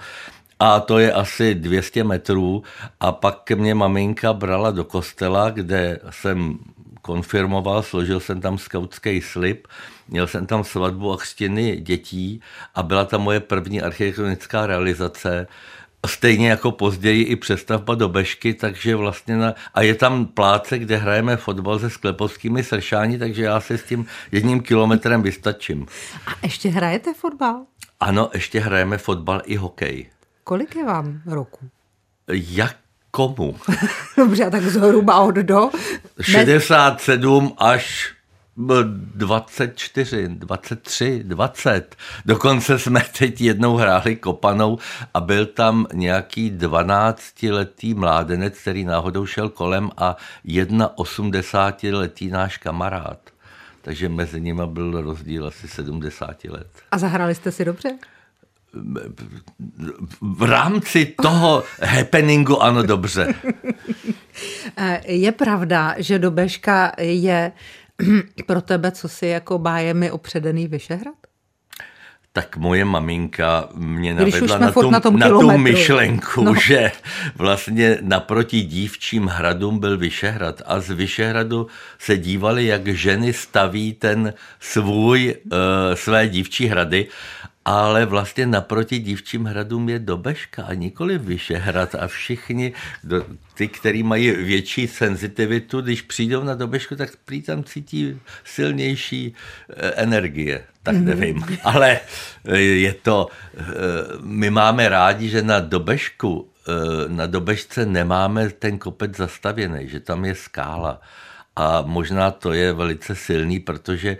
a 0.60 0.80
to 0.80 0.98
je 0.98 1.12
asi 1.12 1.54
200 1.54 2.04
metrů 2.04 2.62
a 3.00 3.12
pak 3.12 3.50
mě 3.50 3.74
maminka 3.74 4.32
brala 4.32 4.70
do 4.70 4.84
kostela, 4.84 5.50
kde 5.50 6.00
jsem 6.10 6.58
konfirmoval, 7.02 7.82
složil 7.82 8.20
jsem 8.20 8.40
tam 8.40 8.58
skautský 8.58 9.20
slib, 9.20 9.66
měl 10.08 10.26
jsem 10.26 10.46
tam 10.46 10.64
svatbu 10.64 11.12
a 11.12 11.16
křtiny 11.16 11.76
dětí 11.76 12.40
a 12.74 12.82
byla 12.82 13.04
tam 13.04 13.20
moje 13.20 13.40
první 13.40 13.82
architektonická 13.82 14.66
realizace, 14.66 15.46
stejně 16.06 16.48
jako 16.48 16.72
později 16.72 17.22
i 17.22 17.36
přestavba 17.36 17.94
do 17.94 18.08
Bešky, 18.08 18.54
takže 18.54 18.96
vlastně 18.96 19.36
na, 19.36 19.54
a 19.74 19.82
je 19.82 19.94
tam 19.94 20.26
pláce, 20.26 20.78
kde 20.78 20.96
hrajeme 20.96 21.36
fotbal 21.36 21.78
se 21.78 21.90
sklepovskými 21.90 22.64
sršáni, 22.64 23.18
takže 23.18 23.42
já 23.42 23.60
se 23.60 23.78
s 23.78 23.82
tím 23.82 24.06
jedním 24.32 24.60
kilometrem 24.60 25.22
vystačím. 25.22 25.86
A 26.26 26.30
ještě 26.42 26.68
hrajete 26.68 27.14
fotbal? 27.14 27.64
Ano, 28.00 28.30
ještě 28.34 28.60
hrajeme 28.60 28.98
fotbal 28.98 29.42
i 29.44 29.56
hokej. 29.56 30.06
Kolik 30.48 30.76
je 30.76 30.84
vám 30.84 31.22
roku? 31.26 31.68
Jak 32.28 32.76
komu? 33.10 33.56
Dobře, 34.16 34.50
tak 34.50 34.62
zhruba 34.62 35.20
od 35.20 35.34
do? 35.34 35.70
67 36.20 37.54
až 37.58 38.14
24, 38.56 40.28
23, 40.28 41.24
20. 41.24 41.96
Dokonce 42.24 42.78
jsme 42.78 43.04
teď 43.18 43.40
jednou 43.40 43.76
hráli 43.76 44.16
kopanou 44.16 44.78
a 45.14 45.20
byl 45.20 45.46
tam 45.46 45.86
nějaký 45.92 46.52
12-letý 46.52 47.94
mládenec, 47.94 48.58
který 48.58 48.84
náhodou 48.84 49.26
šel 49.26 49.48
kolem 49.48 49.90
a 49.96 50.16
81-letý 50.46 52.28
náš 52.28 52.56
kamarád. 52.56 53.18
Takže 53.82 54.08
mezi 54.08 54.40
nimi 54.40 54.62
byl 54.66 55.02
rozdíl 55.02 55.46
asi 55.46 55.68
70 55.68 56.44
let. 56.44 56.68
A 56.90 56.98
zahrali 56.98 57.34
jste 57.34 57.52
si 57.52 57.64
dobře? 57.64 57.98
V 60.20 60.42
rámci 60.42 61.14
toho 61.22 61.64
happeningu 61.82 62.62
ano, 62.62 62.82
dobře. 62.82 63.34
Je 65.06 65.32
pravda, 65.32 65.94
že 65.98 66.18
do 66.18 66.30
Beška 66.30 66.92
je 66.98 67.52
pro 68.46 68.60
tebe, 68.60 68.90
co 68.90 69.08
si 69.08 69.26
jako 69.26 69.58
bájemi 69.58 70.10
opředený 70.10 70.68
Vyšehrad? 70.68 71.14
tak 72.36 72.56
moje 72.56 72.84
maminka 72.84 73.68
mě 73.74 74.14
navedla 74.14 74.58
na, 74.58 74.72
tu, 74.72 74.90
na, 74.90 75.00
tom 75.00 75.18
na 75.18 75.28
tu 75.28 75.58
myšlenku, 75.58 76.44
no. 76.44 76.54
že 76.54 76.92
vlastně 77.36 77.98
naproti 78.00 78.62
dívčím 78.62 79.26
hradům 79.26 79.78
byl 79.78 79.98
Vyšehrad 79.98 80.62
a 80.66 80.80
z 80.80 80.90
Vyšehradu 80.90 81.66
se 81.98 82.16
dívali, 82.16 82.66
jak 82.66 82.88
ženy 82.88 83.32
staví 83.32 83.92
ten 83.92 84.34
svůj, 84.60 85.34
uh, 85.44 85.50
své 85.94 86.28
dívčí 86.28 86.66
hrady 86.66 87.06
ale 87.66 88.06
vlastně 88.06 88.46
naproti 88.46 88.98
dívčím 88.98 89.44
hradům 89.44 89.88
je 89.88 89.98
Dobeška 89.98 90.62
a 90.62 90.74
nikoli 90.74 91.18
Vyšehrad 91.18 91.94
a 91.94 92.06
všichni, 92.06 92.72
ty, 93.54 93.68
kteří 93.68 94.02
mají 94.02 94.30
větší 94.30 94.88
senzitivitu, 94.88 95.80
když 95.80 96.02
přijdou 96.02 96.42
na 96.42 96.54
Dobešku, 96.54 96.96
tak 96.96 97.10
prý 97.24 97.42
tam 97.42 97.64
cítí 97.64 98.20
silnější 98.44 99.34
eh, 99.70 99.90
energie. 99.96 100.64
Tak 100.82 100.94
mhm. 100.94 101.04
nevím, 101.04 101.36
mm-hmm. 101.36 101.58
ale 101.64 102.00
eh, 102.44 102.58
je 102.58 102.92
to, 102.92 103.28
eh, 103.56 103.62
my 104.20 104.50
máme 104.50 104.88
rádi, 104.88 105.28
že 105.28 105.42
na 105.42 105.60
Dobešku, 105.60 106.48
na 107.08 107.26
Dobešce 107.26 107.86
nemáme 107.86 108.50
ten 108.50 108.78
kopec 108.78 109.16
zastavěný, 109.16 109.88
že 109.88 110.00
tam 110.00 110.24
je 110.24 110.34
skála 110.34 111.00
A 111.56 111.82
možná 111.86 112.30
to 112.30 112.52
je 112.52 112.72
velice 112.72 113.14
silný, 113.14 113.60
protože 113.60 114.16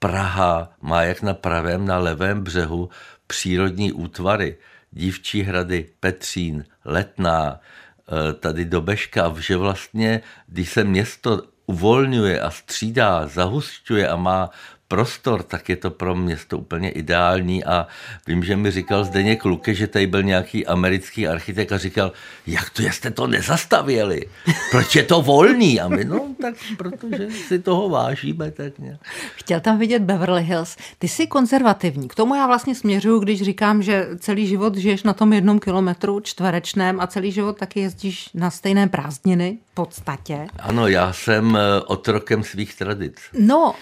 Praha 0.00 0.72
má 0.80 1.02
jak 1.02 1.22
na 1.22 1.34
pravém, 1.34 1.86
na 1.86 1.98
levém 1.98 2.40
břehu 2.40 2.88
přírodní 3.26 3.92
útvary. 3.92 4.58
Dívčí 4.90 5.42
hrady, 5.42 5.86
Petřín, 6.00 6.64
Letná, 6.84 7.60
eh, 7.60 8.32
tady 8.32 8.64
do 8.64 8.80
Beška, 8.80 9.34
že 9.38 9.56
vlastně, 9.56 10.20
když 10.46 10.70
se 10.70 10.84
město 10.84 11.42
uvolňuje 11.66 12.40
a 12.40 12.50
střídá, 12.50 13.26
zahušťuje 13.26 14.08
a 14.08 14.16
má 14.16 14.50
prostor, 14.90 15.42
tak 15.42 15.68
je 15.68 15.76
to 15.76 15.90
pro 15.90 16.14
město 16.14 16.58
úplně 16.58 16.90
ideální 16.90 17.64
a 17.64 17.86
vím, 18.26 18.44
že 18.44 18.56
mi 18.56 18.70
říkal 18.70 19.04
Zdeněk 19.04 19.44
Luke, 19.44 19.74
že 19.74 19.86
tady 19.86 20.06
byl 20.06 20.22
nějaký 20.22 20.66
americký 20.66 21.28
architekt 21.28 21.72
a 21.72 21.78
říkal, 21.78 22.12
jak 22.46 22.70
to 22.70 22.82
jste 22.82 23.10
to 23.10 23.26
nezastavěli? 23.26 24.26
Proč 24.70 24.96
je 24.96 25.02
to 25.02 25.22
volný? 25.22 25.80
A 25.80 25.88
my, 25.88 26.04
no 26.04 26.26
tak 26.42 26.54
protože 26.76 27.30
si 27.30 27.58
toho 27.58 27.88
vážíme. 27.88 28.50
Tak 28.50 28.78
nějak. 28.78 29.00
Chtěl 29.34 29.60
tam 29.60 29.78
vidět 29.78 30.02
Beverly 30.02 30.42
Hills. 30.42 30.76
Ty 30.98 31.08
jsi 31.08 31.26
konzervativní. 31.26 32.08
K 32.08 32.14
tomu 32.14 32.34
já 32.34 32.46
vlastně 32.46 32.74
směřuju, 32.74 33.18
když 33.18 33.42
říkám, 33.42 33.82
že 33.82 34.08
celý 34.18 34.46
život 34.46 34.76
žiješ 34.76 35.02
na 35.02 35.12
tom 35.12 35.32
jednom 35.32 35.58
kilometru 35.58 36.20
čtverečném 36.20 37.00
a 37.00 37.06
celý 37.06 37.32
život 37.32 37.58
taky 37.58 37.80
jezdíš 37.80 38.30
na 38.34 38.50
stejné 38.50 38.88
prázdniny 38.88 39.58
v 39.70 39.74
podstatě. 39.74 40.46
Ano, 40.58 40.88
já 40.88 41.12
jsem 41.12 41.56
eh, 41.56 41.80
otrokem 41.86 42.44
svých 42.44 42.74
tradic. 42.74 43.14
No, 43.38 43.74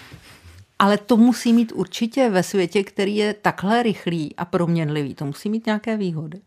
ale 0.79 0.97
to 0.97 1.17
musí 1.17 1.53
mít 1.53 1.71
určitě 1.75 2.29
ve 2.29 2.43
světě, 2.43 2.83
který 2.83 3.15
je 3.15 3.33
takhle 3.33 3.83
rychlý 3.83 4.35
a 4.37 4.45
proměnlivý. 4.45 5.15
To 5.15 5.25
musí 5.25 5.49
mít 5.49 5.65
nějaké 5.65 5.97
výhody. 5.97 6.39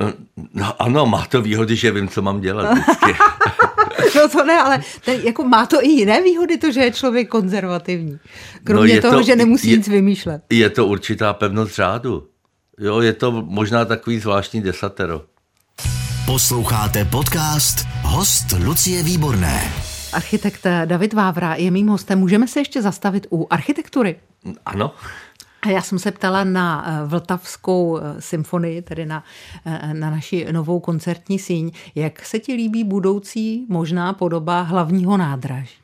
Eh, 0.00 0.12
no, 0.54 0.82
ano, 0.82 1.06
má 1.06 1.26
to 1.26 1.42
výhody, 1.42 1.76
že 1.76 1.90
vím, 1.90 2.08
co 2.08 2.22
mám 2.22 2.40
dělat 2.40 2.72
vždycky. 2.72 3.12
no 4.16 4.28
to 4.28 4.44
ne, 4.44 4.58
ale 4.58 4.82
ten, 5.04 5.20
jako 5.20 5.44
má 5.44 5.66
to 5.66 5.84
i 5.84 5.88
jiné 5.88 6.22
výhody, 6.22 6.58
to, 6.58 6.72
že 6.72 6.80
je 6.80 6.90
člověk 6.92 7.28
konzervativní. 7.28 8.18
Kromě 8.64 8.94
no 8.94 9.02
toho, 9.02 9.14
to, 9.14 9.22
že 9.22 9.36
nemusí 9.36 9.70
je, 9.70 9.76
nic 9.76 9.88
vymýšlet. 9.88 10.42
Je 10.50 10.70
to 10.70 10.86
určitá 10.86 11.32
pevnost 11.32 11.74
řádu. 11.74 12.28
Jo, 12.80 13.00
je 13.00 13.12
to 13.12 13.30
možná 13.42 13.84
takový 13.84 14.18
zvláštní 14.18 14.60
desatero. 14.60 15.22
Posloucháte 16.26 17.04
podcast 17.04 17.86
Host 18.02 18.46
Lucie 18.64 19.02
Výborné. 19.02 19.87
Architekt 20.12 20.66
David 20.84 21.12
Vávra 21.12 21.54
je 21.54 21.70
mým 21.70 21.88
hostem. 21.88 22.18
Můžeme 22.18 22.48
se 22.48 22.60
ještě 22.60 22.82
zastavit 22.82 23.26
u 23.30 23.46
architektury? 23.50 24.16
Ano. 24.66 24.94
A 25.62 25.68
já 25.68 25.82
jsem 25.82 25.98
se 25.98 26.12
ptala 26.12 26.44
na 26.44 26.84
eh, 26.86 27.06
Vltavskou 27.06 27.98
eh, 27.98 28.20
symfonii, 28.20 28.82
tedy 28.82 29.06
na, 29.06 29.24
eh, 29.66 29.94
na 29.94 30.10
naši 30.10 30.52
novou 30.52 30.80
koncertní 30.80 31.38
síň. 31.38 31.70
Jak 31.94 32.24
se 32.24 32.38
ti 32.38 32.52
líbí 32.52 32.84
budoucí 32.84 33.66
možná 33.68 34.12
podoba 34.12 34.60
hlavního 34.60 35.16
nádraž? 35.16 35.78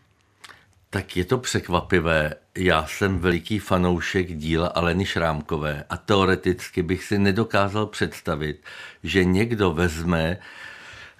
Tak 0.90 1.16
je 1.16 1.24
to 1.24 1.38
překvapivé. 1.38 2.34
Já 2.58 2.86
jsem 2.86 3.18
veliký 3.18 3.58
fanoušek 3.58 4.36
díla 4.36 4.68
Aleny 4.68 5.06
Šrámkové 5.06 5.84
a 5.90 5.96
teoreticky 5.96 6.82
bych 6.82 7.04
si 7.04 7.18
nedokázal 7.18 7.86
představit, 7.86 8.62
že 9.02 9.24
někdo 9.24 9.72
vezme 9.72 10.38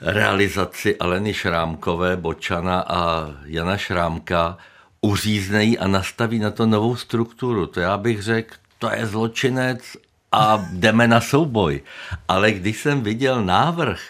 realizaci 0.01 0.99
Aleny 0.99 1.35
Šrámkové, 1.35 2.17
Bočana 2.17 2.81
a 2.81 3.31
Jana 3.45 3.77
Šrámka 3.77 4.59
uříznejí 5.01 5.79
a 5.79 5.87
nastaví 5.87 6.39
na 6.39 6.51
to 6.51 6.67
novou 6.67 6.97
strukturu. 6.97 7.67
To 7.67 7.81
já 7.81 7.97
bych 7.97 8.23
řekl, 8.23 8.55
to 8.79 8.91
je 8.91 9.07
zločinec 9.07 9.81
a 10.33 10.67
jdeme 10.73 11.09
na 11.09 11.21
souboj. 11.21 11.81
Ale 12.29 12.53
když 12.53 12.81
jsem 12.83 13.03
viděl 13.03 13.45
návrh 13.45 14.01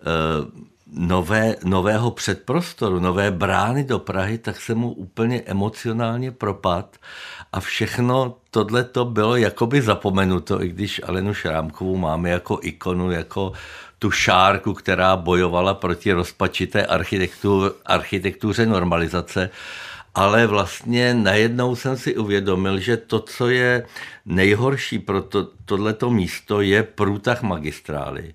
eh, 0.00 0.66
nové, 0.92 1.56
nového 1.64 2.10
předprostoru, 2.10 3.00
nové 3.00 3.30
brány 3.30 3.84
do 3.84 3.98
Prahy, 3.98 4.38
tak 4.38 4.60
jsem 4.60 4.78
mu 4.78 4.92
úplně 4.92 5.42
emocionálně 5.46 6.30
propad 6.30 6.96
a 7.52 7.60
všechno 7.60 8.36
tohle 8.50 8.84
to 8.84 9.04
bylo 9.04 9.36
jakoby 9.36 9.82
zapomenuto, 9.82 10.62
i 10.62 10.68
když 10.68 11.00
Alenu 11.06 11.34
Šrámkovou 11.34 11.96
máme 11.96 12.30
jako 12.30 12.58
ikonu, 12.62 13.10
jako 13.10 13.52
tu 13.98 14.10
šárku, 14.10 14.74
která 14.74 15.16
bojovala 15.16 15.74
proti 15.74 16.12
rozpačité 16.12 16.86
architektur, 16.86 17.76
architektuře 17.86 18.66
normalizace, 18.66 19.50
ale 20.14 20.46
vlastně 20.46 21.14
najednou 21.14 21.76
jsem 21.76 21.96
si 21.96 22.16
uvědomil, 22.16 22.78
že 22.78 22.96
to, 22.96 23.20
co 23.20 23.48
je 23.48 23.86
nejhorší 24.26 24.98
pro 24.98 25.22
to, 25.22 25.48
tohleto 25.64 26.10
místo, 26.10 26.60
je 26.60 26.82
průtah 26.82 27.42
magistrály. 27.42 28.34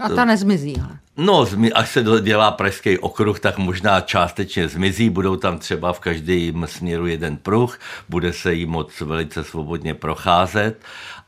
A 0.00 0.08
ta 0.08 0.24
nezmizí, 0.24 0.76
ale. 0.80 0.98
No, 1.16 1.46
až 1.74 1.90
se 1.90 2.04
dělá 2.20 2.50
pražský 2.50 2.98
okruh, 2.98 3.40
tak 3.40 3.58
možná 3.58 4.00
částečně 4.00 4.68
zmizí, 4.68 5.10
budou 5.10 5.36
tam 5.36 5.58
třeba 5.58 5.92
v 5.92 6.00
každém 6.00 6.66
směru 6.66 7.06
jeden 7.06 7.36
pruh, 7.36 7.78
bude 8.08 8.32
se 8.32 8.54
jí 8.54 8.66
moc 8.66 9.00
velice 9.00 9.44
svobodně 9.44 9.94
procházet, 9.94 10.80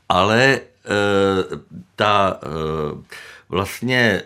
ale 0.09 0.43
e, 0.43 0.59
ta 1.95 2.39
e, 2.43 2.47
vlastně 3.49 4.23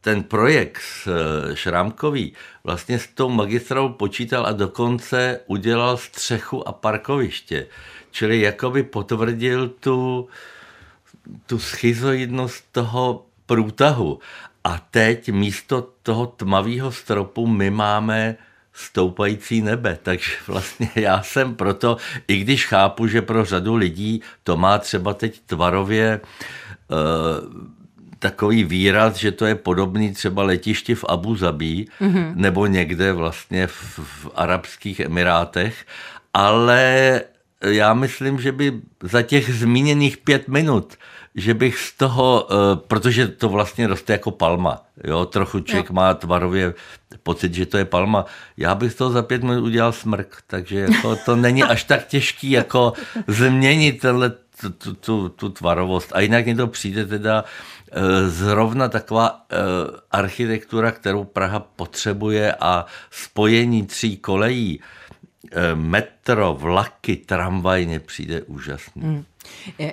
ten 0.00 0.22
projekt 0.22 0.82
eh, 1.06 1.56
Šrámkový 1.56 2.32
vlastně 2.64 2.98
s 2.98 3.06
tou 3.06 3.28
magistrou 3.28 3.88
počítal 3.88 4.46
a 4.46 4.52
dokonce 4.52 5.40
udělal 5.46 5.96
střechu 5.96 6.68
a 6.68 6.72
parkoviště. 6.72 7.66
Čili 8.10 8.40
jakoby 8.40 8.82
potvrdil 8.82 9.68
tu, 9.68 10.28
tu 11.46 11.58
schizoidnost 11.58 12.64
toho 12.72 13.26
průtahu. 13.46 14.18
A 14.64 14.78
teď 14.90 15.28
místo 15.28 15.88
toho 16.02 16.26
tmavého 16.26 16.92
stropu 16.92 17.46
my 17.46 17.70
máme 17.70 18.36
stoupající 18.72 19.62
nebe. 19.62 19.98
Takže 20.02 20.30
vlastně 20.46 20.90
já 20.94 21.22
jsem 21.22 21.54
proto, 21.54 21.96
i 22.28 22.38
když 22.38 22.66
chápu, 22.66 23.06
že 23.06 23.22
pro 23.22 23.44
řadu 23.44 23.74
lidí 23.74 24.22
to 24.42 24.56
má 24.56 24.78
třeba 24.78 25.14
teď 25.14 25.40
tvarově 25.46 26.20
uh, 26.20 27.74
takový 28.24 28.64
výraz, 28.64 29.16
že 29.20 29.36
to 29.36 29.44
je 29.44 29.54
podobný 29.54 30.12
třeba 30.16 30.42
letišti 30.42 30.94
v 30.94 31.04
Abu 31.04 31.36
Zabí 31.36 31.88
mm-hmm. 32.00 32.32
nebo 32.34 32.66
někde 32.66 33.12
vlastně 33.12 33.66
v, 33.66 33.98
v 33.98 34.30
Arabských 34.34 35.00
Emirátech, 35.00 35.84
ale 36.32 37.20
já 37.60 37.94
myslím, 37.94 38.40
že 38.40 38.52
by 38.52 38.80
za 39.02 39.22
těch 39.22 39.54
zmíněných 39.54 40.16
pět 40.16 40.48
minut, 40.48 40.96
že 41.34 41.54
bych 41.54 41.78
z 41.78 41.92
toho, 41.92 42.48
eh, 42.48 42.54
protože 42.88 43.28
to 43.28 43.48
vlastně 43.48 43.86
roste 43.86 44.12
jako 44.12 44.30
palma, 44.30 44.80
jo, 45.04 45.26
trochu 45.26 45.60
člověk 45.60 45.88
jo. 45.88 45.94
má 45.94 46.14
tvarově 46.14 46.74
pocit, 47.22 47.54
že 47.54 47.66
to 47.66 47.78
je 47.78 47.84
palma, 47.84 48.24
já 48.56 48.74
bych 48.74 48.92
z 48.92 48.94
toho 48.94 49.10
za 49.10 49.22
pět 49.22 49.42
minut 49.42 49.64
udělal 49.64 49.92
smrk, 49.92 50.42
takže 50.46 50.78
jako 50.78 51.16
to 51.16 51.36
není 51.36 51.62
až 51.74 51.84
tak 51.84 52.06
těžký 52.06 52.50
jako 52.50 52.92
změnit 53.26 54.00
tenhle, 54.00 54.32
tu, 54.60 54.70
tu, 54.70 54.94
tu, 54.94 55.28
tu 55.28 55.48
tvarovost. 55.48 56.12
A 56.14 56.20
jinak 56.20 56.44
mě 56.44 56.56
to 56.56 56.66
přijde 56.66 57.06
teda 57.06 57.44
Eh, 57.96 58.28
zrovna 58.28 58.88
taková 58.88 59.46
eh, 59.52 59.56
architektura, 60.10 60.92
kterou 60.92 61.24
Praha 61.24 61.60
potřebuje 61.60 62.54
a 62.60 62.86
spojení 63.10 63.86
tří 63.86 64.16
kolejí, 64.16 64.80
eh, 65.52 65.74
metro, 65.74 66.54
vlaky, 66.54 67.16
tramvaj 67.16 67.86
mě 67.86 68.00
přijde 68.00 68.42
úžasný. 68.42 69.02
Hmm. 69.02 69.24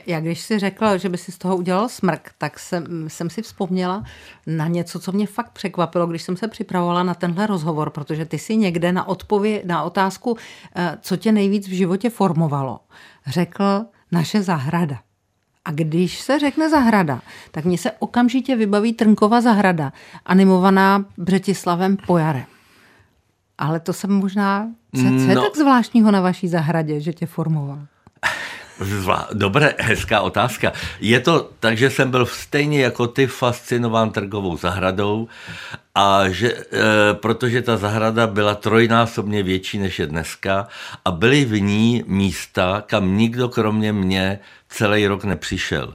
Já 0.07 0.19
když 0.19 0.41
si 0.41 0.59
řekla, 0.59 0.97
že 0.97 1.09
by 1.09 1.17
si 1.17 1.31
z 1.31 1.37
toho 1.37 1.57
udělal 1.57 1.89
smrk, 1.89 2.31
tak 2.37 2.59
jsem, 2.59 3.09
jsem 3.09 3.29
si 3.29 3.41
vzpomněla 3.41 4.03
na 4.47 4.67
něco, 4.67 4.99
co 4.99 5.11
mě 5.11 5.27
fakt 5.27 5.51
překvapilo, 5.51 6.07
když 6.07 6.21
jsem 6.21 6.37
se 6.37 6.47
připravovala 6.47 7.03
na 7.03 7.13
tenhle 7.13 7.47
rozhovor, 7.47 7.89
protože 7.89 8.25
ty 8.25 8.37
si 8.37 8.55
někde 8.55 8.91
na 8.91 9.07
odpověď, 9.07 9.65
na 9.65 9.83
otázku, 9.83 10.37
co 11.01 11.17
tě 11.17 11.31
nejvíc 11.31 11.67
v 11.67 11.71
životě 11.71 12.09
formovalo, 12.09 12.79
řekl 13.27 13.85
naše 14.11 14.43
zahrada. 14.43 14.99
A 15.65 15.71
když 15.71 16.19
se 16.19 16.39
řekne 16.39 16.69
zahrada, 16.69 17.21
tak 17.51 17.65
mně 17.65 17.77
se 17.77 17.91
okamžitě 17.91 18.55
vybaví 18.55 18.93
Trnkova 18.93 19.41
zahrada, 19.41 19.93
animovaná 20.25 21.05
Břetislavem 21.17 21.97
Pojarem. 21.97 22.45
Ale 23.57 23.79
to 23.79 23.93
jsem 23.93 24.11
možná... 24.11 24.69
Co, 24.95 25.01
co 25.01 25.29
je 25.29 25.35
no. 25.35 25.41
tak 25.41 25.57
zvláštního 25.57 26.11
na 26.11 26.21
vaší 26.21 26.47
zahradě, 26.47 26.99
že 26.99 27.13
tě 27.13 27.25
formoval? 27.25 27.87
Zvlá... 28.81 29.27
Dobré, 29.33 29.73
hezká 29.79 30.21
otázka. 30.21 30.73
Je 30.99 31.19
to 31.19 31.49
tak, 31.59 31.77
že 31.77 31.89
jsem 31.89 32.11
byl 32.11 32.25
stejně 32.25 32.83
jako 32.83 33.07
ty 33.07 33.27
fascinován 33.27 34.09
trgovou 34.09 34.57
zahradou 34.57 35.27
a 35.95 36.29
že, 36.29 36.53
e, 36.53 36.63
protože 37.13 37.61
ta 37.61 37.77
zahrada 37.77 38.27
byla 38.27 38.55
trojnásobně 38.55 39.43
větší 39.43 39.79
než 39.79 39.99
je 39.99 40.07
dneska 40.07 40.67
a 41.05 41.11
byly 41.11 41.45
v 41.45 41.61
ní 41.61 42.03
místa, 42.07 42.83
kam 42.85 43.17
nikdo 43.17 43.49
kromě 43.49 43.93
mě 43.93 44.39
celý 44.69 45.07
rok 45.07 45.23
nepřišel. 45.23 45.93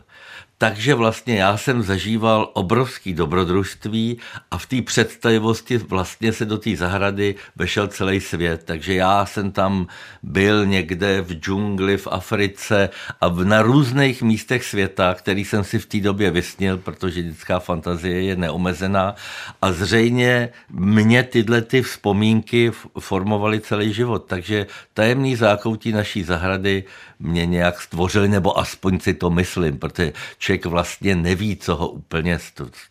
Takže 0.58 0.94
vlastně 0.94 1.36
já 1.36 1.56
jsem 1.56 1.82
zažíval 1.82 2.50
obrovský 2.52 3.14
dobrodružství 3.14 4.18
a 4.50 4.58
v 4.58 4.66
té 4.66 4.82
představivosti 4.82 5.78
vlastně 5.78 6.32
se 6.32 6.44
do 6.44 6.58
té 6.58 6.76
zahrady 6.76 7.34
vešel 7.56 7.88
celý 7.88 8.20
svět. 8.20 8.62
Takže 8.64 8.94
já 8.94 9.26
jsem 9.26 9.52
tam 9.52 9.86
byl 10.22 10.66
někde 10.66 11.20
v 11.20 11.32
džungli 11.32 11.96
v 11.96 12.08
Africe 12.10 12.88
a 13.20 13.28
na 13.28 13.62
různých 13.62 14.22
místech 14.22 14.64
světa, 14.64 15.14
který 15.14 15.44
jsem 15.44 15.64
si 15.64 15.78
v 15.78 15.86
té 15.86 16.00
době 16.00 16.30
vysnil, 16.30 16.78
protože 16.78 17.22
dětská 17.22 17.58
fantazie 17.58 18.22
je 18.22 18.36
neomezená 18.36 19.14
a 19.62 19.72
zřejmě 19.72 20.48
mě 20.70 21.22
tyhle 21.22 21.62
ty 21.62 21.82
vzpomínky 21.82 22.72
formovaly 23.00 23.60
celý 23.60 23.92
život. 23.92 24.24
Takže 24.26 24.66
tajemný 24.94 25.36
zákoutí 25.36 25.92
naší 25.92 26.22
zahrady 26.22 26.84
mě 27.20 27.46
nějak 27.46 27.80
stvořili, 27.80 28.28
nebo 28.28 28.58
aspoň 28.58 29.00
si 29.00 29.14
to 29.14 29.30
myslím, 29.30 29.78
protože 29.78 30.12
člověk 30.46 30.66
vlastně 30.66 31.16
neví, 31.16 31.56
co 31.56 31.76
ho 31.76 31.88
úplně 31.88 32.38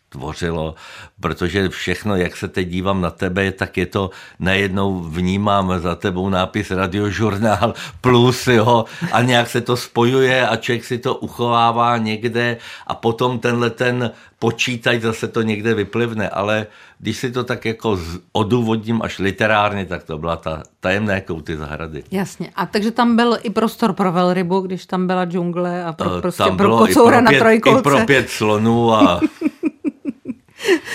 stvořilo, 0.06 0.74
protože 1.20 1.68
všechno, 1.68 2.16
jak 2.16 2.36
se 2.36 2.48
teď 2.48 2.68
dívám 2.68 3.00
na 3.00 3.10
tebe, 3.10 3.52
tak 3.52 3.76
je 3.76 3.86
to 3.86 4.10
najednou 4.38 5.00
vnímám 5.00 5.80
za 5.80 5.94
tebou 5.94 6.28
nápis 6.28 6.70
radiožurnál 6.70 7.74
plus, 8.00 8.46
jo, 8.46 8.84
a 9.12 9.22
nějak 9.22 9.50
se 9.50 9.60
to 9.60 9.76
spojuje 9.76 10.48
a 10.48 10.56
člověk 10.56 10.84
si 10.84 10.98
to 10.98 11.14
uchovává 11.14 11.98
někde 11.98 12.56
a 12.86 12.94
potom 12.94 13.38
tenhle 13.38 13.70
ten 13.70 14.10
počítač 14.38 15.00
zase 15.00 15.28
to 15.28 15.42
někde 15.42 15.74
vyplivne, 15.74 16.28
ale 16.28 16.66
když 16.98 17.16
si 17.16 17.30
to 17.30 17.44
tak 17.44 17.64
jako 17.64 17.98
odůvodním 18.32 19.02
až 19.02 19.18
literárně, 19.18 19.86
tak 19.86 20.04
to 20.04 20.18
byla 20.18 20.36
ta 20.36 20.62
tajemné 20.80 21.20
kouty 21.20 21.56
zahrady. 21.56 22.04
Jasně. 22.10 22.50
A 22.56 22.66
takže 22.66 22.90
tam 22.90 23.16
byl 23.16 23.38
i 23.42 23.50
prostor 23.50 23.92
pro 23.92 24.12
velrybu, 24.12 24.60
když 24.60 24.86
tam 24.86 25.06
byla 25.06 25.24
džungle 25.24 25.84
a 25.84 25.92
pro, 25.92 26.20
prostě 26.20 26.42
tam 26.42 26.56
pro 26.56 26.78
kocoura 26.78 27.18
i 27.18 27.20
pro 27.20 27.24
na 27.24 27.30
pět, 27.30 27.38
trojkolce. 27.38 27.80
I 27.80 27.82
pro 27.82 28.06
pět 28.06 28.30
slonů 28.30 28.94
a 28.94 29.20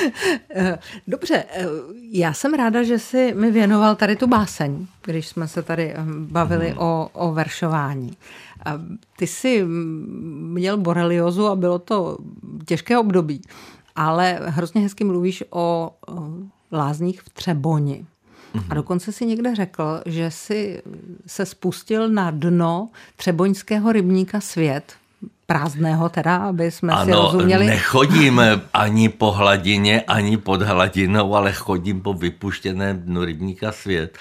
Dobře, 1.08 1.44
eh, 1.50 1.66
já 2.12 2.34
jsem 2.34 2.54
ráda, 2.54 2.84
že 2.84 3.00
jsi 3.00 3.34
mi 3.38 3.52
věnoval 3.52 3.96
tady 3.96 4.16
tu 4.16 4.28
báseň, 4.28 4.88
když 5.06 5.28
jsme 5.28 5.48
se 5.48 5.64
tady 5.64 5.84
eh, 5.94 5.98
bavili 6.08 6.70
Mhm. 6.70 6.78
o, 6.78 7.10
o 7.14 7.32
veršování. 7.34 8.18
A 8.66 8.74
Ty 9.18 9.28
jsi 9.28 9.64
mm, 9.64 10.50
měl 10.54 10.78
boreliozu 10.78 11.48
a 11.48 11.56
bylo 11.56 11.80
to 11.80 12.18
těžké 12.66 12.98
období, 12.98 13.42
ale 13.96 14.40
hrozně 14.46 14.82
hezky 14.82 15.04
mluvíš 15.04 15.44
o, 15.50 15.92
o 16.08 16.30
lázních 16.72 17.22
v 17.22 17.30
Třeboni. 17.30 18.06
Mhm. 18.54 18.66
A 18.70 18.74
dokonce 18.74 19.12
si 19.12 19.26
někde 19.26 19.56
řekl, 19.56 20.02
že 20.06 20.32
si 20.32 20.82
se 21.28 21.46
spustil 21.46 22.10
na 22.10 22.32
dno 22.32 22.90
třeboňského 23.16 23.92
rybníka 23.92 24.42
Svět, 24.42 24.94
prázdného 25.52 26.10
teda, 26.10 26.38
aby 26.38 26.72
jsme 26.72 26.94
si 26.94 27.12
ano, 27.12 27.22
rozuměli. 27.22 27.66
nechodím 27.66 28.42
ani 28.74 29.10
po 29.10 29.32
hladině, 29.32 30.02
ani 30.02 30.38
pod 30.38 30.62
hladinou, 30.62 31.36
ale 31.36 31.54
chodím 31.54 32.02
po 32.02 32.14
vypuštěném 32.14 33.00
dnu 33.00 33.26
rybníka 33.26 33.72
svět. 33.72 34.18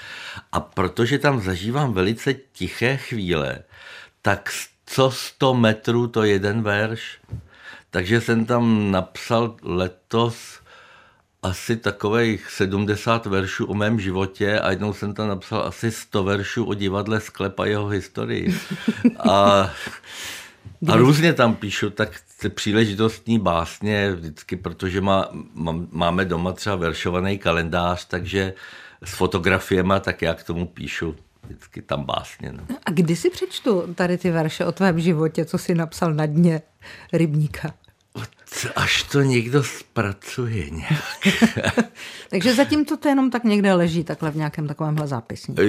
A 0.51 0.59
protože 0.59 1.19
tam 1.19 1.41
zažívám 1.41 1.93
velice 1.93 2.33
tiché 2.33 2.97
chvíle, 2.97 3.59
tak 4.21 4.51
co 4.85 5.11
100 5.11 5.53
metrů 5.53 6.07
to 6.07 6.23
jeden 6.23 6.61
verš. 6.61 7.17
Takže 7.89 8.21
jsem 8.21 8.45
tam 8.45 8.91
napsal 8.91 9.55
letos 9.63 10.59
asi 11.43 11.77
takových 11.77 12.49
70 12.49 13.25
veršů 13.25 13.65
o 13.65 13.73
mém 13.73 13.99
životě 13.99 14.59
a 14.59 14.69
jednou 14.69 14.93
jsem 14.93 15.13
tam 15.13 15.27
napsal 15.27 15.63
asi 15.63 15.91
100 15.91 16.23
veršů 16.23 16.65
o 16.65 16.73
divadle 16.73 17.19
Sklep 17.19 17.59
a 17.59 17.65
jeho 17.65 17.87
historii. 17.87 18.55
A, 19.29 19.69
a 20.87 20.95
různě 20.95 21.33
tam 21.33 21.55
píšu, 21.55 21.89
tak 21.89 22.09
ty 22.39 22.49
příležitostní 22.49 23.39
básně 23.39 24.11
vždycky, 24.11 24.55
protože 24.55 25.01
má, 25.01 25.29
má, 25.53 25.73
máme 25.91 26.25
doma 26.25 26.53
třeba 26.53 26.75
veršovaný 26.75 27.37
kalendář, 27.37 28.05
takže 28.05 28.53
s 29.03 29.13
fotografiemi, 29.13 29.93
tak 30.01 30.21
já 30.21 30.33
k 30.33 30.43
tomu 30.43 30.67
píšu 30.67 31.15
vždycky 31.43 31.81
tam 31.81 32.03
básně. 32.03 32.51
No. 32.51 32.63
A 32.85 32.91
kdy 32.91 33.15
si 33.15 33.29
přečtu 33.29 33.93
tady 33.95 34.17
ty 34.17 34.31
verše 34.31 34.65
o 34.65 34.71
tvém 34.71 34.99
životě, 34.99 35.45
co 35.45 35.57
jsi 35.57 35.75
napsal 35.75 36.13
na 36.13 36.25
dně 36.25 36.61
rybníka? 37.13 37.73
Až 38.75 39.03
to 39.03 39.21
někdo 39.21 39.63
zpracuje 39.63 40.69
nějak. 40.69 41.27
Takže 42.29 42.55
zatím 42.55 42.85
to 42.85 43.07
jenom 43.09 43.29
tak 43.31 43.43
někde 43.43 43.73
leží, 43.73 44.03
takhle 44.03 44.31
v 44.31 44.35
nějakém 44.35 44.67
takovémhle 44.67 45.07
zápisníku. 45.07 45.61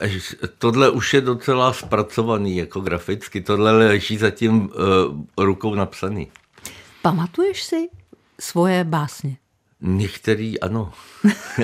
Až- 0.00 0.34
Tohle 0.58 0.90
už 0.90 1.14
je 1.14 1.20
docela 1.20 1.72
zpracovaný 1.72 2.56
jako 2.56 2.80
graficky, 2.80 3.40
tohle 3.40 3.72
leží 3.72 4.16
zatím 4.16 4.60
uh, 4.62 4.68
rukou 5.44 5.74
napsaný. 5.74 6.30
Pamatuješ 7.02 7.62
si 7.62 7.88
svoje 8.40 8.84
básně? 8.84 9.36
Některý 9.80 10.60
ano. 10.60 10.92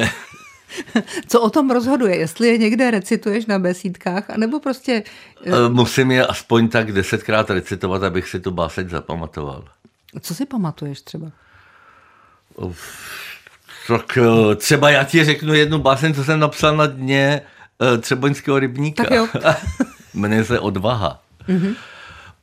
Co 1.28 1.40
o 1.40 1.50
tom 1.50 1.70
rozhoduje? 1.70 2.16
Jestli 2.16 2.48
je 2.48 2.58
někde 2.58 2.90
recituješ 2.90 3.46
na 3.46 3.58
besídkách, 3.58 4.30
anebo 4.30 4.60
prostě... 4.60 5.02
Eh, 5.46 5.68
Musím 5.68 6.10
je 6.10 6.26
aspoň 6.26 6.68
tak 6.68 6.92
desetkrát 6.92 7.50
recitovat, 7.50 8.02
abych 8.02 8.28
si 8.28 8.40
tu 8.40 8.50
báseň 8.50 8.88
zapamatoval. 8.88 9.64
Co 10.20 10.34
si 10.34 10.46
pamatuješ 10.46 11.00
třeba? 11.00 11.30
Tak 13.88 14.18
eh, 14.18 14.54
třeba 14.54 14.90
já 14.90 15.04
ti 15.04 15.24
řeknu 15.24 15.54
jednu 15.54 15.78
báseň, 15.78 16.14
co 16.14 16.24
jsem 16.24 16.40
napsal 16.40 16.76
na 16.76 16.86
dně 16.86 17.40
eh, 17.94 17.98
Třeboňského 17.98 18.58
rybníka. 18.58 19.04
Tak 19.04 19.12
jo. 19.12 19.28
Jmenuje 20.14 20.44
se 20.44 20.60
Odvaha. 20.60 21.22
Mm-hmm. 21.48 21.74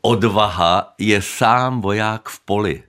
Odvaha 0.02 0.94
je 0.98 1.22
sám 1.22 1.82
voják 1.82 2.30
v 2.30 2.40
poli. 2.40 2.84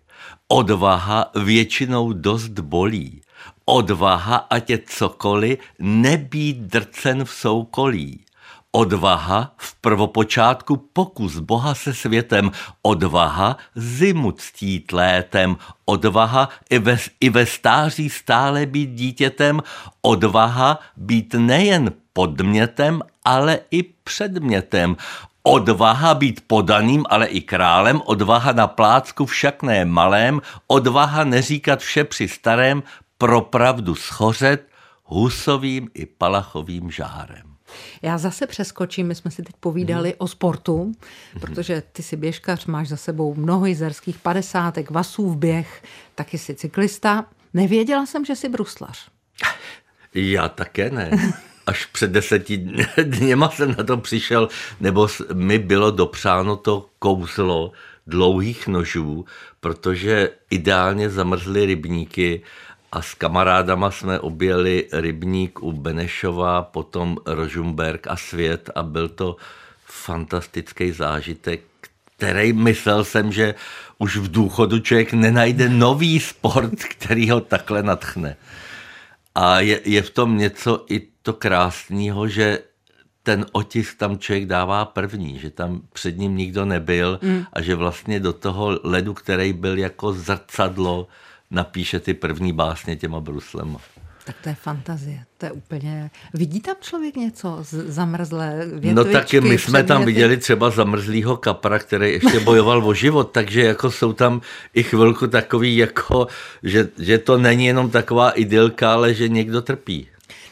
Odvaha 0.49 1.31
většinou 1.45 2.13
dost 2.13 2.49
bolí. 2.49 3.23
Odvaha, 3.67 4.47
ať 4.51 4.71
je 4.71 4.79
cokoliv, 4.87 5.59
nebýt 5.83 6.71
drcen 6.71 7.25
v 7.25 7.31
soukolí. 7.31 8.11
Odvaha 8.73 9.55
v 9.57 9.75
prvopočátku 9.81 10.77
pokus 10.77 11.39
Boha 11.39 11.75
se 11.75 11.95
světem, 11.95 12.51
odvaha 12.83 13.57
zimu 13.75 14.33
ctít 14.33 14.93
létem, 14.93 15.57
odvaha 15.85 16.49
i 16.71 16.79
ve, 16.79 16.99
i 17.21 17.31
ve 17.31 17.47
stáří 17.47 18.11
stále 18.11 18.67
být 18.67 18.91
dítětem, 18.95 19.63
odvaha 20.03 20.79
být 20.97 21.35
nejen 21.35 21.93
podmětem, 22.13 23.03
ale 23.25 23.59
i 23.71 23.83
předmětem, 23.83 24.97
Odvaha 25.49 26.15
být 26.15 26.41
podaným, 26.47 27.05
ale 27.09 27.27
i 27.27 27.41
králem, 27.41 28.03
odvaha 28.05 28.53
na 28.53 28.67
plácku 28.67 29.27
však 29.27 29.63
ne 29.63 29.85
malém, 29.85 30.43
odvaha 30.67 31.25
neříkat 31.25 31.81
vše 31.81 32.05
při 32.05 32.29
starém, 32.29 32.83
pro 33.19 33.41
pravdu 33.41 33.95
schořet 33.95 34.69
husovým 35.05 35.89
i 35.95 36.07
palachovým 36.07 36.91
žárem. 36.91 37.57
Já 38.03 38.19
zase 38.19 38.47
přeskočím, 38.47 39.07
my 39.07 39.15
jsme 39.15 39.31
si 39.31 39.43
teď 39.43 39.55
povídali 39.61 40.15
o 40.15 40.29
sportu, 40.29 40.93
protože 41.41 41.83
ty 41.93 42.03
si 42.03 42.17
běžkař, 42.17 42.67
máš 42.67 42.89
za 42.89 42.97
sebou 42.97 43.35
mnoho 43.35 43.67
jizerských 43.67 44.19
padesátek, 44.19 44.91
vasů 44.91 45.31
v 45.31 45.37
běh, 45.37 45.83
taky 46.15 46.39
jsi 46.39 46.55
cyklista. 46.55 47.25
Nevěděla 47.55 48.07
jsem, 48.07 48.25
že 48.25 48.37
jsi 48.37 48.49
bruslař. 48.49 49.09
Já 50.15 50.49
také 50.49 50.91
ne. 50.91 51.11
Až 51.67 51.87
před 51.87 52.11
deseti 52.11 52.57
dněma 53.03 53.51
jsem 53.51 53.75
na 53.79 53.85
to 53.85 53.97
přišel, 53.97 54.49
nebo 54.81 55.09
mi 55.35 55.59
bylo 55.59 55.91
dopřáno 55.91 56.57
to 56.57 56.89
kouzlo 56.99 57.73
dlouhých 58.07 58.69
nožů, 58.69 59.25
protože 59.61 60.31
ideálně 60.51 61.11
zamrzly 61.11 61.67
rybníky 61.67 62.43
a 62.97 63.03
s 63.03 63.15
kamarádama 63.15 63.91
jsme 63.91 64.21
objeli 64.21 64.89
rybník 64.93 65.63
u 65.63 65.73
Benešova, 65.73 66.63
potom 66.63 67.17
Rožumberg 67.27 68.07
a 68.07 68.17
svět 68.17 68.71
a 68.75 68.83
byl 68.83 69.09
to 69.09 69.37
fantastický 69.85 70.93
zážitek, 70.93 71.61
který 72.17 72.53
myslel 72.53 73.05
jsem, 73.05 73.33
že 73.33 73.55
už 73.99 74.17
v 74.17 74.31
důchodu 74.31 74.79
člověk 74.79 75.13
nenajde 75.13 75.69
nový 75.69 76.21
sport, 76.21 76.85
který 76.85 77.31
ho 77.31 77.41
takhle 77.41 77.83
natchne. 77.83 78.37
A 79.35 79.61
je, 79.61 79.81
je 79.85 80.03
v 80.03 80.11
tom 80.11 80.39
něco 80.39 80.85
i 80.89 81.01
to 81.23 81.33
krásného, 81.33 82.29
že 82.29 82.59
ten 83.23 83.47
otisk 83.53 83.99
tam 83.99 84.19
člověk 84.19 84.47
dává 84.47 84.85
první, 84.85 85.39
že 85.39 85.51
tam 85.51 85.83
před 85.93 86.19
ním 86.19 86.37
nikdo 86.37 86.65
nebyl 86.65 87.19
mm. 87.23 87.45
a 87.53 87.63
že 87.63 87.75
vlastně 87.75 88.21
do 88.21 88.33
toho 88.33 88.81
ledu, 88.83 89.15
který 89.15 89.53
byl 89.53 89.79
jako 89.79 90.13
zrcadlo, 90.13 91.09
napíše 91.51 92.01
ty 92.01 92.15
první 92.15 92.53
básně 92.53 92.97
těma 92.97 93.21
bruslema. 93.21 93.79
Tak 94.27 94.37
to 94.43 94.49
je 94.49 94.55
fantazie, 94.55 95.25
to 95.39 95.47
je 95.47 95.53
úplně... 95.53 96.11
Vidí 96.35 96.61
tam 96.61 96.75
člověk 96.81 97.17
něco 97.17 97.59
z 97.61 97.73
zamrzlé 97.73 98.57
větvičky? 98.57 98.95
No 98.95 99.05
tak 99.05 99.33
my 99.33 99.59
jsme 99.59 99.85
tam 99.85 99.97
předměty? 99.97 100.13
viděli 100.13 100.37
třeba 100.37 100.71
zamrzlýho 100.71 101.37
kapra, 101.37 101.79
který 101.79 102.13
ještě 102.13 102.41
bojoval 102.41 102.89
o 102.89 102.95
život, 102.95 103.25
takže 103.25 103.63
jako 103.63 103.91
jsou 103.91 104.13
tam 104.13 104.41
i 104.75 104.83
chvilku 104.83 105.27
takový, 105.27 105.77
jako, 105.77 106.27
že, 106.63 106.89
že 106.99 107.19
to 107.19 107.39
není 107.39 107.67
jenom 107.67 107.91
taková 107.91 108.31
idylka, 108.31 108.93
ale 108.93 109.15
že 109.15 109.29
někdo 109.29 109.63
trpí. 109.63 110.09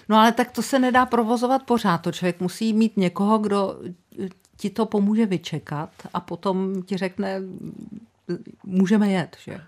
No 0.09 0.17
ale 0.17 0.33
tak 0.33 0.51
to 0.51 0.63
se 0.63 0.79
nedá 0.79 1.07
provozovat 1.07 1.63
pořád. 1.63 1.99
To 1.99 2.13
člověk 2.13 2.41
musí 2.41 2.73
mít 2.73 2.97
někoho, 2.97 3.39
kdo 3.39 3.79
ti 4.57 4.71
to 4.71 4.87
pomůže 4.87 5.27
vyčekat 5.27 5.91
a 6.15 6.21
potom 6.21 6.83
ti 6.83 6.97
řekne, 6.97 7.43
můžeme 8.65 9.11
jet, 9.11 9.37
že? 9.45 9.61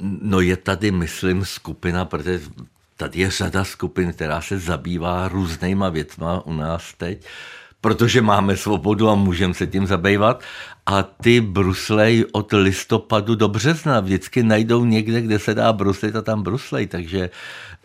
No 0.00 0.40
je 0.40 0.56
tady, 0.56 0.90
myslím, 0.90 1.44
skupina, 1.44 2.04
protože 2.04 2.40
tady 2.96 3.20
je 3.20 3.30
řada 3.30 3.64
skupin, 3.64 4.12
která 4.12 4.40
se 4.40 4.58
zabývá 4.58 5.28
různýma 5.28 5.88
věcma 5.88 6.46
u 6.46 6.52
nás 6.52 6.94
teď, 6.96 7.26
protože 7.80 8.22
máme 8.22 8.56
svobodu 8.56 9.08
a 9.08 9.14
můžeme 9.14 9.54
se 9.54 9.66
tím 9.66 9.86
zabývat. 9.86 10.42
A 10.86 11.02
ty 11.02 11.40
bruslej 11.40 12.24
od 12.32 12.52
listopadu 12.52 13.34
do 13.34 13.48
března 13.48 14.00
vždycky 14.00 14.42
najdou 14.42 14.84
někde, 14.84 15.20
kde 15.20 15.38
se 15.38 15.54
dá 15.54 15.72
bruslit 15.72 16.16
a 16.16 16.22
tam 16.22 16.42
bruslej, 16.42 16.86
takže 16.86 17.30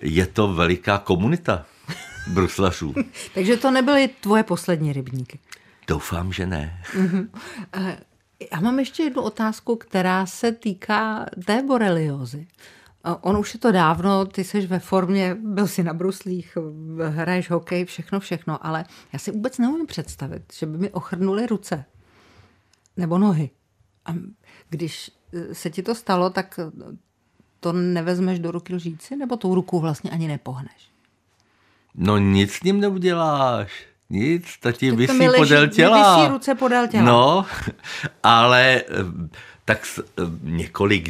je 0.02 0.26
to 0.26 0.54
veliká 0.54 0.98
komunita 0.98 1.66
bruslařů. 2.28 2.94
takže 3.34 3.58
to 3.58 3.72
nebyly 3.72 4.10
tvoje 4.22 4.44
poslední 4.44 4.94
rybníky? 4.94 5.40
Doufám, 5.88 6.34
že 6.34 6.46
ne. 6.46 6.82
Já 8.54 8.60
mám 8.60 8.80
ještě 8.80 9.04
jednu 9.04 9.22
otázku, 9.22 9.76
která 9.76 10.26
se 10.26 10.52
týká 10.52 11.26
té 11.46 11.64
boreliozy. 11.64 12.48
On 13.22 13.38
už 13.38 13.54
je 13.54 13.60
to 13.60 13.72
dávno, 13.72 14.26
ty 14.26 14.44
jsi 14.44 14.68
ve 14.68 14.80
formě, 14.80 15.38
byl 15.42 15.68
si 15.68 15.84
na 15.84 15.94
bruslích, 15.94 16.58
hraješ 17.10 17.50
hokej, 17.50 17.86
všechno, 17.86 18.20
všechno, 18.20 18.66
ale 18.66 18.86
já 19.14 19.20
si 19.20 19.32
vůbec 19.32 19.58
neumím 19.58 19.86
představit, 19.86 20.54
že 20.54 20.66
by 20.66 20.78
mi 20.78 20.90
ochrnuly 20.90 21.46
ruce 21.46 21.86
nebo 22.98 23.18
nohy. 23.18 23.50
A 24.06 24.14
když 24.70 25.12
se 25.54 25.70
ti 25.70 25.84
to 25.84 25.96
stalo, 25.96 26.30
tak 26.30 26.60
to 27.60 27.74
nevezmeš 27.74 28.40
do 28.40 28.52
ruky 28.52 28.76
lžíci, 28.76 29.16
nebo 29.16 29.38
tou 29.38 29.56
ruku 29.56 29.80
vlastně 29.80 30.12
ani 30.12 30.28
nepohneš? 30.28 30.92
No 31.96 32.18
nic 32.18 32.52
s 32.52 32.64
ním 32.64 32.80
neuděláš. 32.80 33.88
Nic, 34.10 34.58
to 34.60 34.72
ti 34.72 34.92
vysí 34.92 35.28
podél 35.38 35.68
těla. 35.68 36.18
Vysí 36.18 36.32
ruce 36.32 36.56
podél 36.56 36.88
těla. 36.88 37.04
No, 37.04 37.46
ale 38.24 38.84
tak 39.68 39.80
několik 40.44 41.10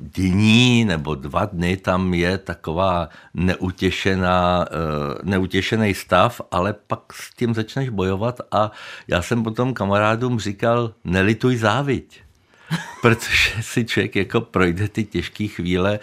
dní 0.00 0.84
nebo 0.84 1.14
dva 1.14 1.44
dny 1.44 1.76
tam 1.76 2.14
je 2.14 2.38
taková 2.38 3.08
neutěšená, 3.34 4.66
eh, 4.70 5.18
neutěšený 5.22 5.94
stav, 5.94 6.40
ale 6.50 6.72
pak 6.86 7.12
s 7.12 7.34
tím 7.34 7.54
začneš 7.54 7.88
bojovat 7.88 8.40
a 8.50 8.70
já 9.08 9.22
jsem 9.22 9.42
potom 9.42 9.74
kamarádům 9.74 10.40
říkal, 10.40 10.94
nelituj 11.04 11.56
záviť. 11.56 12.22
Protože 13.02 13.62
si 13.62 13.84
člověk 13.84 14.16
jako 14.16 14.40
projde 14.40 14.88
ty 14.88 15.04
těžké 15.04 15.46
chvíle 15.46 15.98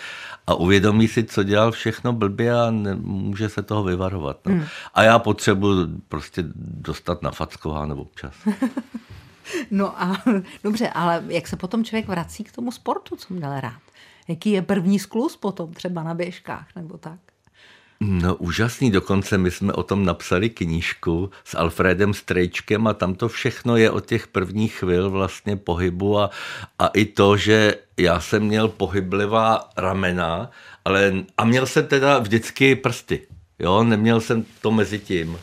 a 0.48 0.54
uvědomí 0.54 1.08
si, 1.08 1.24
co 1.24 1.44
dělal 1.44 1.72
všechno 1.72 2.14
blbě 2.14 2.54
a 2.54 2.72
může 3.02 3.50
se 3.50 3.62
toho 3.64 3.84
vyvarovat. 3.84 4.40
No. 4.46 4.54
Hmm. 4.54 4.66
A 4.94 5.04
já 5.04 5.20
potřebuji 5.20 5.88
prostě 6.08 6.44
dostat 6.56 7.22
na 7.22 7.32
facková 7.32 7.86
nebo 7.86 8.02
občas. 8.02 8.34
No 9.72 10.02
a 10.02 10.24
dobře, 10.64 10.90
ale 10.90 11.24
jak 11.28 11.48
se 11.48 11.56
potom 11.56 11.84
člověk 11.84 12.08
vrací 12.08 12.44
k 12.44 12.52
tomu 12.52 12.72
sportu, 12.72 13.16
co 13.16 13.34
měl 13.34 13.60
rád? 13.60 13.82
Jaký 14.28 14.52
je 14.52 14.62
první 14.62 15.00
sklus 15.00 15.36
potom 15.36 15.74
třeba 15.74 16.04
na 16.04 16.14
běžkách 16.14 16.68
nebo 16.76 16.98
tak? 16.98 17.20
No 18.02 18.36
úžasný, 18.36 18.92
dokonce 18.92 19.38
my 19.38 19.52
jsme 19.52 19.74
o 19.74 19.84
tom 19.84 20.06
napsali 20.06 20.50
knížku 20.50 21.30
s 21.44 21.58
Alfredem 21.58 22.14
Strejčkem 22.14 22.88
a 22.88 22.94
tam 22.94 23.16
to 23.16 23.28
všechno 23.28 23.78
je 23.78 23.92
od 23.92 24.06
těch 24.06 24.28
prvních 24.28 24.74
chvil 24.74 25.10
vlastně 25.10 25.56
pohybu 25.56 26.20
a, 26.20 26.30
a 26.80 26.88
i 26.88 27.06
to, 27.06 27.38
že 27.38 27.76
já 27.98 28.20
jsem 28.20 28.44
měl 28.44 28.68
pohyblivá 28.68 29.70
ramena, 29.78 30.52
ale 30.86 31.14
a 31.38 31.46
měl 31.46 31.66
jsem 31.66 31.88
teda 31.88 32.20
vždycky 32.20 32.76
prsty, 32.76 33.28
jo, 33.60 33.84
neměl 33.84 34.22
jsem 34.22 34.46
to 34.62 34.72
mezi 34.72 35.00
tím. 35.00 35.40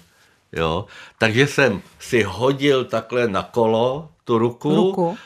Jo? 0.53 0.87
Takže 1.19 1.47
jsem 1.47 1.83
si 1.99 2.23
hodil 2.23 2.85
takhle 2.85 3.29
na 3.29 3.42
kolo 3.42 4.09
tu 4.25 4.38
ruku, 4.38 4.77
ruku. 4.77 5.19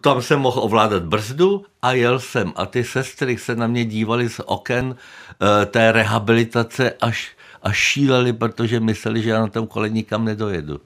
Tam 0.00 0.22
jsem 0.22 0.40
mohl 0.40 0.60
ovládat 0.60 1.02
brzdu 1.02 1.64
a 1.82 1.92
jel 1.92 2.20
jsem. 2.20 2.52
A 2.56 2.66
ty 2.66 2.84
sestry 2.84 3.38
se 3.38 3.56
na 3.56 3.66
mě 3.66 3.84
dívaly 3.84 4.28
z 4.28 4.40
oken 4.44 4.96
e, 5.62 5.66
té 5.66 5.92
rehabilitace 5.92 6.94
až, 7.00 7.36
až 7.62 7.76
šíleli, 7.76 8.32
protože 8.32 8.80
mysleli, 8.80 9.22
že 9.22 9.30
já 9.30 9.40
na 9.40 9.48
tom 9.48 9.66
kole 9.66 9.90
nikam 9.90 10.24
nedojedu. 10.24 10.80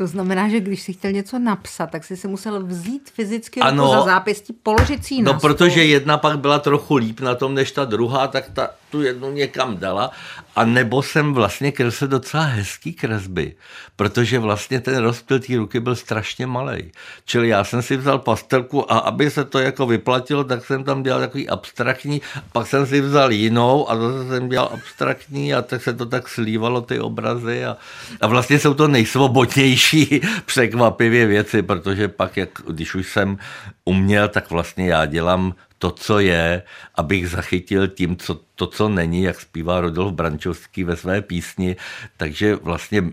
To 0.00 0.06
znamená, 0.06 0.48
že 0.48 0.60
když 0.60 0.82
si 0.82 0.92
chtěl 0.92 1.12
něco 1.12 1.38
napsat, 1.38 1.90
tak 1.90 2.04
si 2.04 2.16
se 2.16 2.28
musel 2.28 2.66
vzít 2.66 3.10
fyzicky 3.10 3.60
ano, 3.60 3.90
za 3.90 4.02
zápěstí, 4.02 4.52
položit 4.52 5.04
si 5.04 5.22
No, 5.22 5.40
protože 5.40 5.84
jedna 5.84 6.18
pak 6.18 6.38
byla 6.38 6.58
trochu 6.58 6.96
líp 6.96 7.20
na 7.20 7.34
tom, 7.34 7.54
než 7.54 7.72
ta 7.72 7.84
druhá, 7.84 8.26
tak 8.26 8.50
ta 8.50 8.70
tu 8.90 9.02
jednu 9.02 9.32
někam 9.32 9.76
dala. 9.76 10.10
A 10.60 10.64
nebo 10.64 11.02
jsem 11.02 11.34
vlastně 11.34 11.72
kreslil 11.72 12.08
docela 12.08 12.42
hezký 12.42 12.92
kresby, 12.92 13.54
protože 13.96 14.38
vlastně 14.38 14.80
ten 14.80 14.96
rozptyl 14.96 15.38
té 15.38 15.56
ruky 15.56 15.80
byl 15.80 15.96
strašně 15.96 16.46
malý. 16.46 16.92
Čili 17.24 17.48
já 17.48 17.64
jsem 17.64 17.82
si 17.82 17.96
vzal 17.96 18.18
pastelku 18.18 18.92
a 18.92 18.98
aby 18.98 19.30
se 19.30 19.44
to 19.44 19.58
jako 19.58 19.86
vyplatilo, 19.86 20.44
tak 20.44 20.66
jsem 20.66 20.84
tam 20.84 21.02
dělal 21.02 21.20
takový 21.20 21.48
abstraktní, 21.48 22.22
pak 22.52 22.66
jsem 22.66 22.86
si 22.86 23.00
vzal 23.00 23.32
jinou 23.32 23.90
a 23.90 23.96
zase 23.96 24.28
jsem 24.28 24.48
dělal 24.48 24.70
abstraktní 24.72 25.54
a 25.54 25.62
tak 25.62 25.82
se 25.82 25.92
to 25.92 26.06
tak 26.06 26.28
slívalo 26.28 26.80
ty 26.80 27.00
obrazy 27.00 27.64
a, 27.64 27.76
a 28.20 28.26
vlastně 28.26 28.58
jsou 28.58 28.74
to 28.74 28.88
nejsvobodnější 28.88 30.20
překvapivě 30.46 31.26
věci, 31.26 31.62
protože 31.62 32.08
pak, 32.08 32.36
jak, 32.36 32.50
když 32.68 32.94
už 32.94 33.12
jsem 33.12 33.38
uměl, 33.84 34.28
tak 34.28 34.50
vlastně 34.50 34.86
já 34.86 35.06
dělám 35.06 35.54
to, 35.82 35.90
co 35.90 36.18
je, 36.18 36.62
abych 36.94 37.28
zachytil 37.28 37.88
tím, 37.88 38.16
co, 38.16 38.40
to, 38.54 38.66
co 38.66 38.88
není, 38.88 39.22
jak 39.22 39.40
zpívá 39.40 39.80
Rodolf 39.80 40.14
Brančovský 40.14 40.84
ve 40.84 40.96
své 40.96 41.22
písni, 41.22 41.76
takže 42.16 42.56
vlastně 42.56 43.04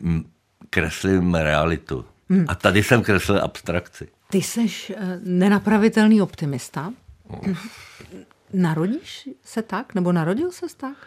kreslím 0.70 1.36
realitu. 1.36 2.06
Hmm. 2.30 2.46
A 2.48 2.56
tady 2.56 2.84
jsem 2.84 3.04
kreslil 3.04 3.44
abstrakci. 3.44 4.08
Ty 4.30 4.38
jsi 4.38 4.68
eh, 4.96 5.20
nenapravitelný 5.24 6.22
optimista. 6.22 6.94
Narodíš 8.54 9.30
se 9.44 9.62
tak? 9.62 9.96
Nebo 9.96 10.12
narodil 10.12 10.52
se 10.52 10.66
tak? 10.78 10.98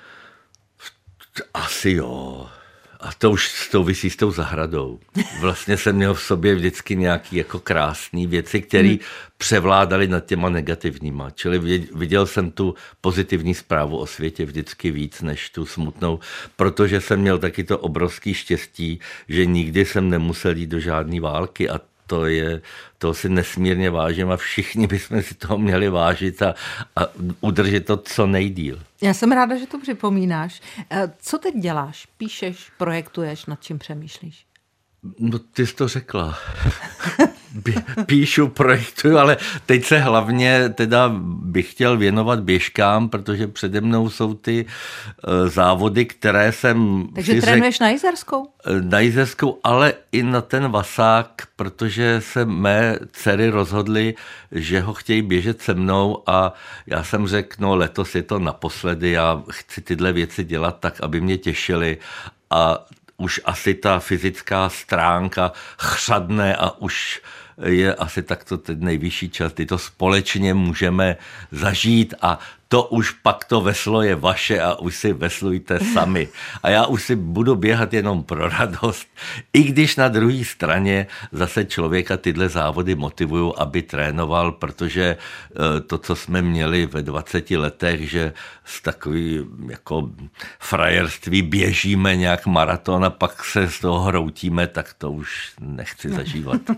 Asi 1.55 1.91
jo. 1.91 2.49
A 3.01 3.11
to 3.19 3.31
už 3.31 3.49
souvisí 3.49 4.11
s 4.11 4.17
tou 4.17 4.31
zahradou. 4.31 5.01
Vlastně 5.41 5.77
jsem 5.77 5.97
měl 5.97 6.15
v 6.15 6.23
sobě 6.23 6.55
vždycky 6.55 6.97
nějaký 6.97 7.37
jako 7.37 7.59
krásné 7.59 8.27
věci, 8.27 8.61
které 8.63 8.89
hmm. 8.89 8.99
převládaly 9.37 10.09
nad 10.09 10.27
těma 10.27 10.49
negativníma. 10.49 11.31
Čili 11.31 11.59
viděl 11.95 12.27
jsem 12.27 12.51
tu 12.51 12.75
pozitivní 13.01 13.55
zprávu 13.55 13.99
o 13.99 14.07
světě 14.07 14.45
vždycky 14.45 14.91
víc 14.91 15.23
než 15.23 15.51
tu 15.51 15.67
smutnou, 15.67 16.19
protože 16.57 17.01
jsem 17.01 17.21
měl 17.21 17.39
taky 17.39 17.65
to 17.65 17.79
obrovský 17.79 18.35
štěstí, 18.35 19.01
že 19.29 19.47
nikdy 19.47 19.85
jsem 19.85 20.11
nemusel 20.11 20.57
jít 20.57 20.71
do 20.71 20.81
žádné 20.81 21.21
války 21.21 21.69
a 21.71 21.81
to 22.11 22.27
je, 22.27 22.63
to 22.99 23.15
si 23.15 23.29
nesmírně 23.29 23.91
vážím 23.91 24.31
a 24.31 24.37
všichni 24.37 24.87
bychom 24.87 25.23
si 25.23 25.35
toho 25.35 25.59
měli 25.59 25.89
vážit 25.89 26.43
a, 26.43 26.55
a 26.97 27.01
udržet 27.41 27.87
to 27.87 27.97
co 27.97 28.27
nejdíl. 28.27 28.83
Já 29.03 29.15
jsem 29.15 29.33
ráda, 29.33 29.57
že 29.57 29.67
to 29.67 29.79
připomínáš. 29.79 30.61
Eh, 30.91 31.13
co 31.19 31.39
teď 31.39 31.55
děláš? 31.55 32.09
Píšeš, 32.17 32.71
projektuješ, 32.79 33.47
nad 33.47 33.63
čím 33.63 33.79
přemýšlíš? 33.79 34.47
No 35.19 35.39
ty 35.39 35.67
jsi 35.67 35.75
to 35.75 35.89
řekla. 35.89 36.39
Píšu, 38.07 38.49
projektuju, 38.49 39.19
ale 39.19 39.37
teď 39.67 39.85
se 39.85 39.99
hlavně 39.99 40.69
teda 40.69 41.11
bych 41.25 41.71
chtěl 41.71 41.97
věnovat 41.97 42.41
běžkám, 42.41 43.09
protože 43.09 43.49
přede 43.49 43.81
mnou 43.81 44.11
jsou 44.11 44.35
ty 44.35 44.67
uh, 44.67 45.49
závody, 45.49 46.05
které 46.05 46.53
jsem... 46.53 47.09
Takže 47.15 47.41
trénuješ 47.41 47.75
řek, 47.75 47.81
na 47.81 47.89
Jizerskou? 47.89 48.49
Eh, 48.67 48.81
na 48.83 49.01
Jizerskou, 49.01 49.59
ale 49.65 49.93
i 50.13 50.23
na 50.23 50.41
ten 50.41 50.69
Vasák, 50.69 51.43
protože 51.57 52.21
se 52.21 52.45
mé 52.45 52.99
dcery 53.13 53.49
rozhodly, 53.49 54.15
že 54.53 54.81
ho 54.81 54.95
chtějí 54.95 55.23
běžet 55.23 55.63
se 55.63 55.75
mnou 55.75 56.23
a 56.27 56.53
já 56.87 57.05
jsem 57.05 57.27
řekl, 57.27 57.57
no 57.59 57.77
letos 57.77 58.15
je 58.15 58.23
to 58.23 58.39
naposledy, 58.39 59.11
já 59.11 59.43
chci 59.51 59.81
tyhle 59.81 60.13
věci 60.13 60.45
dělat 60.45 60.77
tak, 60.81 61.01
aby 61.01 61.21
mě 61.21 61.39
těšily 61.39 61.99
a 62.51 62.87
už 63.17 63.41
asi 63.45 63.75
ta 63.75 63.99
fyzická 63.99 64.69
stránka 64.69 65.53
chřadne 65.79 66.57
a 66.57 66.71
už 66.71 67.23
je 67.65 67.95
asi 67.95 68.23
takto 68.23 68.59
teď 68.59 68.79
nejvyšší 68.79 69.31
čas, 69.31 69.53
kdy 69.53 69.67
to 69.67 69.79
společně 69.79 70.55
můžeme 70.55 71.17
zažít 71.53 72.15
a 72.23 72.39
to 72.71 72.83
už 72.83 73.11
pak 73.11 73.45
to 73.45 73.61
veslo 73.61 74.03
je 74.03 74.15
vaše 74.15 74.61
a 74.63 74.75
už 74.79 74.97
si 74.97 75.13
veslujte 75.13 75.81
sami. 75.81 76.29
A 76.63 76.71
já 76.71 76.87
už 76.87 77.03
si 77.03 77.17
budu 77.17 77.57
běhat 77.57 77.95
jenom 77.95 78.23
pro 78.23 78.49
radost, 78.49 79.07
i 79.53 79.63
když 79.63 79.97
na 79.97 80.09
druhé 80.09 80.45
straně 80.45 81.07
zase 81.33 81.65
člověka 81.65 82.17
tyhle 82.17 82.49
závody 82.49 82.95
motivují, 82.95 83.53
aby 83.57 83.83
trénoval, 83.83 84.53
protože 84.53 85.03
e, 85.03 85.81
to, 85.81 85.99
co 85.99 86.17
jsme 86.17 86.43
měli 86.43 86.87
ve 86.87 87.03
20 87.03 87.51
letech, 87.51 88.11
že 88.11 88.33
z 88.65 88.83
takový 88.83 89.47
jako 89.69 90.11
frajerství 90.59 91.43
běžíme 91.43 92.17
nějak 92.17 92.47
maraton 92.47 93.05
a 93.05 93.11
pak 93.11 93.45
se 93.45 93.71
z 93.71 93.81
toho 93.81 94.01
hroutíme, 94.01 94.67
tak 94.67 94.95
to 94.95 95.13
už 95.13 95.53
nechci 95.61 96.11
zažívat. 96.11 96.61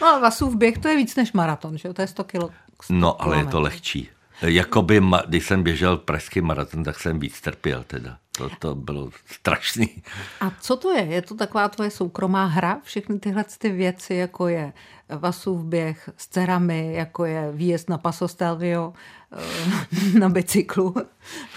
No 0.00 0.06
a 0.06 0.18
Vasův 0.18 0.56
běh 0.56 0.78
to 0.78 0.88
je 0.88 0.96
víc 0.96 1.16
než 1.16 1.32
maraton, 1.32 1.78
že 1.78 1.92
to 1.92 2.02
je 2.02 2.08
100 2.08 2.24
kilo. 2.24 2.50
No, 2.90 3.22
ale 3.22 3.38
je 3.38 3.46
to 3.46 3.60
lehčí. 3.60 4.08
Jakoby, 4.42 5.02
když 5.26 5.46
jsem 5.46 5.62
běžel 5.62 5.96
pražský 5.96 6.40
maraton, 6.40 6.84
tak 6.84 7.00
jsem 7.00 7.18
víc 7.18 7.40
trpěl 7.40 7.84
teda. 7.86 8.18
to, 8.32 8.50
to 8.58 8.74
bylo 8.74 9.10
strašný. 9.26 10.02
A 10.40 10.52
co 10.60 10.76
to 10.76 10.90
je? 10.90 11.02
Je 11.02 11.22
to 11.22 11.34
taková 11.34 11.68
tvoje 11.68 11.90
soukromá 11.90 12.46
hra? 12.46 12.80
Všechny 12.84 13.18
tyhle 13.18 13.44
ty 13.58 13.70
věci, 13.70 14.14
jako 14.14 14.48
je 14.48 14.72
Vasův 15.18 15.64
běh 15.64 16.10
s 16.16 16.28
dcerami, 16.28 16.94
jako 16.94 17.24
je 17.24 17.52
výjezd 17.52 17.90
na 17.90 17.98
Paso 17.98 18.28
Stelvio 18.28 18.92
eh, 19.32 20.18
na 20.18 20.28
bicyklu. 20.28 20.94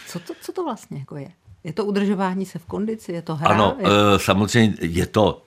Co 0.08 0.19
to, 0.19 0.34
co 0.41 0.52
to 0.52 0.63
vlastně 0.63 1.00
jako 1.00 1.15
je? 1.15 1.32
Je 1.63 1.74
to 1.74 1.86
udržování 1.86 2.46
se 2.46 2.60
v 2.60 2.65
kondici? 2.65 3.12
Je 3.12 3.22
to 3.22 3.36
hra? 3.36 3.50
Ano, 3.50 3.76
je... 3.80 3.86
Eh, 3.86 4.19
samozřejmě 4.19 4.78
je 4.82 5.06
to 5.06 5.43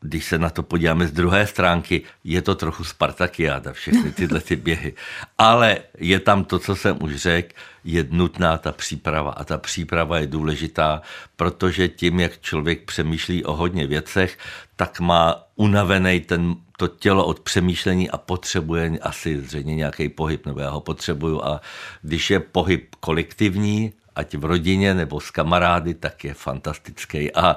když 0.00 0.24
se 0.24 0.38
na 0.38 0.50
to 0.50 0.62
podíváme 0.62 1.06
z 1.06 1.12
druhé 1.12 1.46
stránky, 1.46 2.02
je 2.24 2.42
to 2.42 2.54
trochu 2.54 2.84
Spartakiáda, 2.84 3.72
všechny 3.72 4.12
tyhle 4.16 4.40
ty 4.40 4.56
běhy. 4.56 4.94
Ale 5.38 5.78
je 5.98 6.20
tam 6.20 6.44
to, 6.44 6.58
co 6.58 6.76
jsem 6.76 6.96
už 7.02 7.16
řekl, 7.16 7.54
je 7.84 8.06
nutná 8.10 8.58
ta 8.58 8.72
příprava. 8.72 9.30
A 9.30 9.44
ta 9.44 9.58
příprava 9.58 10.18
je 10.18 10.26
důležitá, 10.26 11.02
protože 11.36 11.88
tím, 11.88 12.20
jak 12.20 12.40
člověk 12.40 12.84
přemýšlí 12.84 13.44
o 13.44 13.56
hodně 13.56 13.86
věcech, 13.86 14.38
tak 14.76 15.00
má 15.00 15.44
unavený 15.56 16.20
ten, 16.20 16.54
to 16.76 16.88
tělo 16.88 17.26
od 17.26 17.40
přemýšlení 17.40 18.10
a 18.10 18.18
potřebuje 18.18 18.98
asi 19.02 19.40
zřejmě 19.40 19.74
nějaký 19.74 20.08
pohyb, 20.08 20.46
nebo 20.46 20.60
já 20.60 20.70
ho 20.70 20.80
potřebuju. 20.80 21.44
A 21.44 21.60
když 22.02 22.30
je 22.30 22.40
pohyb 22.40 22.94
kolektivní, 23.00 23.92
ať 24.20 24.36
v 24.36 24.44
rodině 24.44 24.94
nebo 24.94 25.20
s 25.20 25.30
kamarády, 25.30 25.94
tak 25.94 26.24
je 26.24 26.34
fantastický. 26.34 27.32
A 27.32 27.56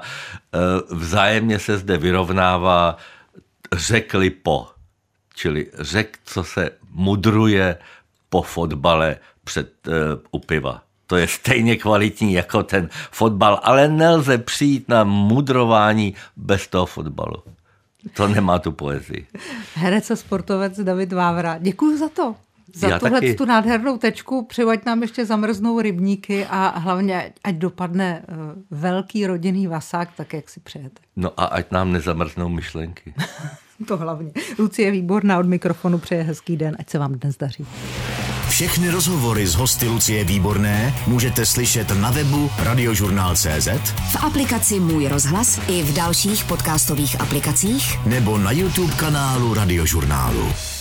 vzájemně 0.94 1.58
se 1.58 1.78
zde 1.78 1.98
vyrovnává 1.98 2.96
řekli 3.72 4.30
po, 4.30 4.66
čili 5.34 5.70
řek, 5.78 6.18
co 6.24 6.44
se 6.44 6.70
mudruje 6.90 7.78
po 8.28 8.42
fotbale 8.42 9.16
před 9.44 9.72
uh, 9.86 9.94
u 10.30 10.38
piva. 10.38 10.82
To 11.06 11.16
je 11.16 11.28
stejně 11.28 11.76
kvalitní 11.76 12.32
jako 12.32 12.62
ten 12.62 12.88
fotbal, 13.10 13.60
ale 13.62 13.88
nelze 13.88 14.38
přijít 14.38 14.88
na 14.88 15.04
mudrování 15.04 16.14
bez 16.36 16.68
toho 16.68 16.86
fotbalu. 16.86 17.42
To 18.14 18.28
nemá 18.28 18.58
tu 18.58 18.72
poezii. 18.72 19.26
Herec 19.74 20.10
a 20.10 20.16
sportovec 20.16 20.80
David 20.80 21.12
Vávra. 21.12 21.58
Děkuji 21.58 21.98
za 21.98 22.08
to 22.08 22.34
za 22.74 22.98
tuhle 22.98 23.20
tu 23.20 23.44
nádhernou 23.44 23.98
tečku. 23.98 24.44
Přivaď 24.44 24.84
nám 24.86 25.02
ještě 25.02 25.26
zamrznou 25.26 25.80
rybníky 25.80 26.46
a 26.46 26.78
hlavně, 26.78 27.32
ať 27.44 27.54
dopadne 27.54 28.22
eh, 28.28 28.34
velký 28.70 29.26
rodinný 29.26 29.66
vasák, 29.66 30.08
tak 30.16 30.32
jak 30.32 30.48
si 30.48 30.60
přejete. 30.60 31.00
No 31.16 31.40
a 31.40 31.44
ať 31.44 31.70
nám 31.70 31.92
nezamrznou 31.92 32.48
myšlenky. 32.48 33.14
to 33.88 33.96
hlavně. 33.96 34.32
Lucie 34.58 34.90
Výborná 34.90 35.38
od 35.38 35.46
mikrofonu 35.46 35.98
přeje 35.98 36.22
hezký 36.22 36.56
den, 36.56 36.76
ať 36.78 36.90
se 36.90 36.98
vám 36.98 37.12
dnes 37.12 37.36
daří. 37.36 37.66
Všechny 38.48 38.90
rozhovory 38.90 39.46
z 39.46 39.54
hosty 39.54 39.88
Lucie 39.88 40.24
Výborné 40.24 40.94
můžete 41.06 41.46
slyšet 41.46 41.90
na 42.00 42.10
webu 42.10 42.50
radiožurnál.cz 42.62 43.68
v 44.12 44.24
aplikaci 44.24 44.80
Můj 44.80 45.08
rozhlas 45.08 45.60
i 45.68 45.82
v 45.82 45.94
dalších 45.94 46.44
podcastových 46.44 47.20
aplikacích 47.20 48.06
nebo 48.06 48.38
na 48.38 48.52
YouTube 48.52 48.94
kanálu 48.94 49.54
Radiožurnálu. 49.54 50.73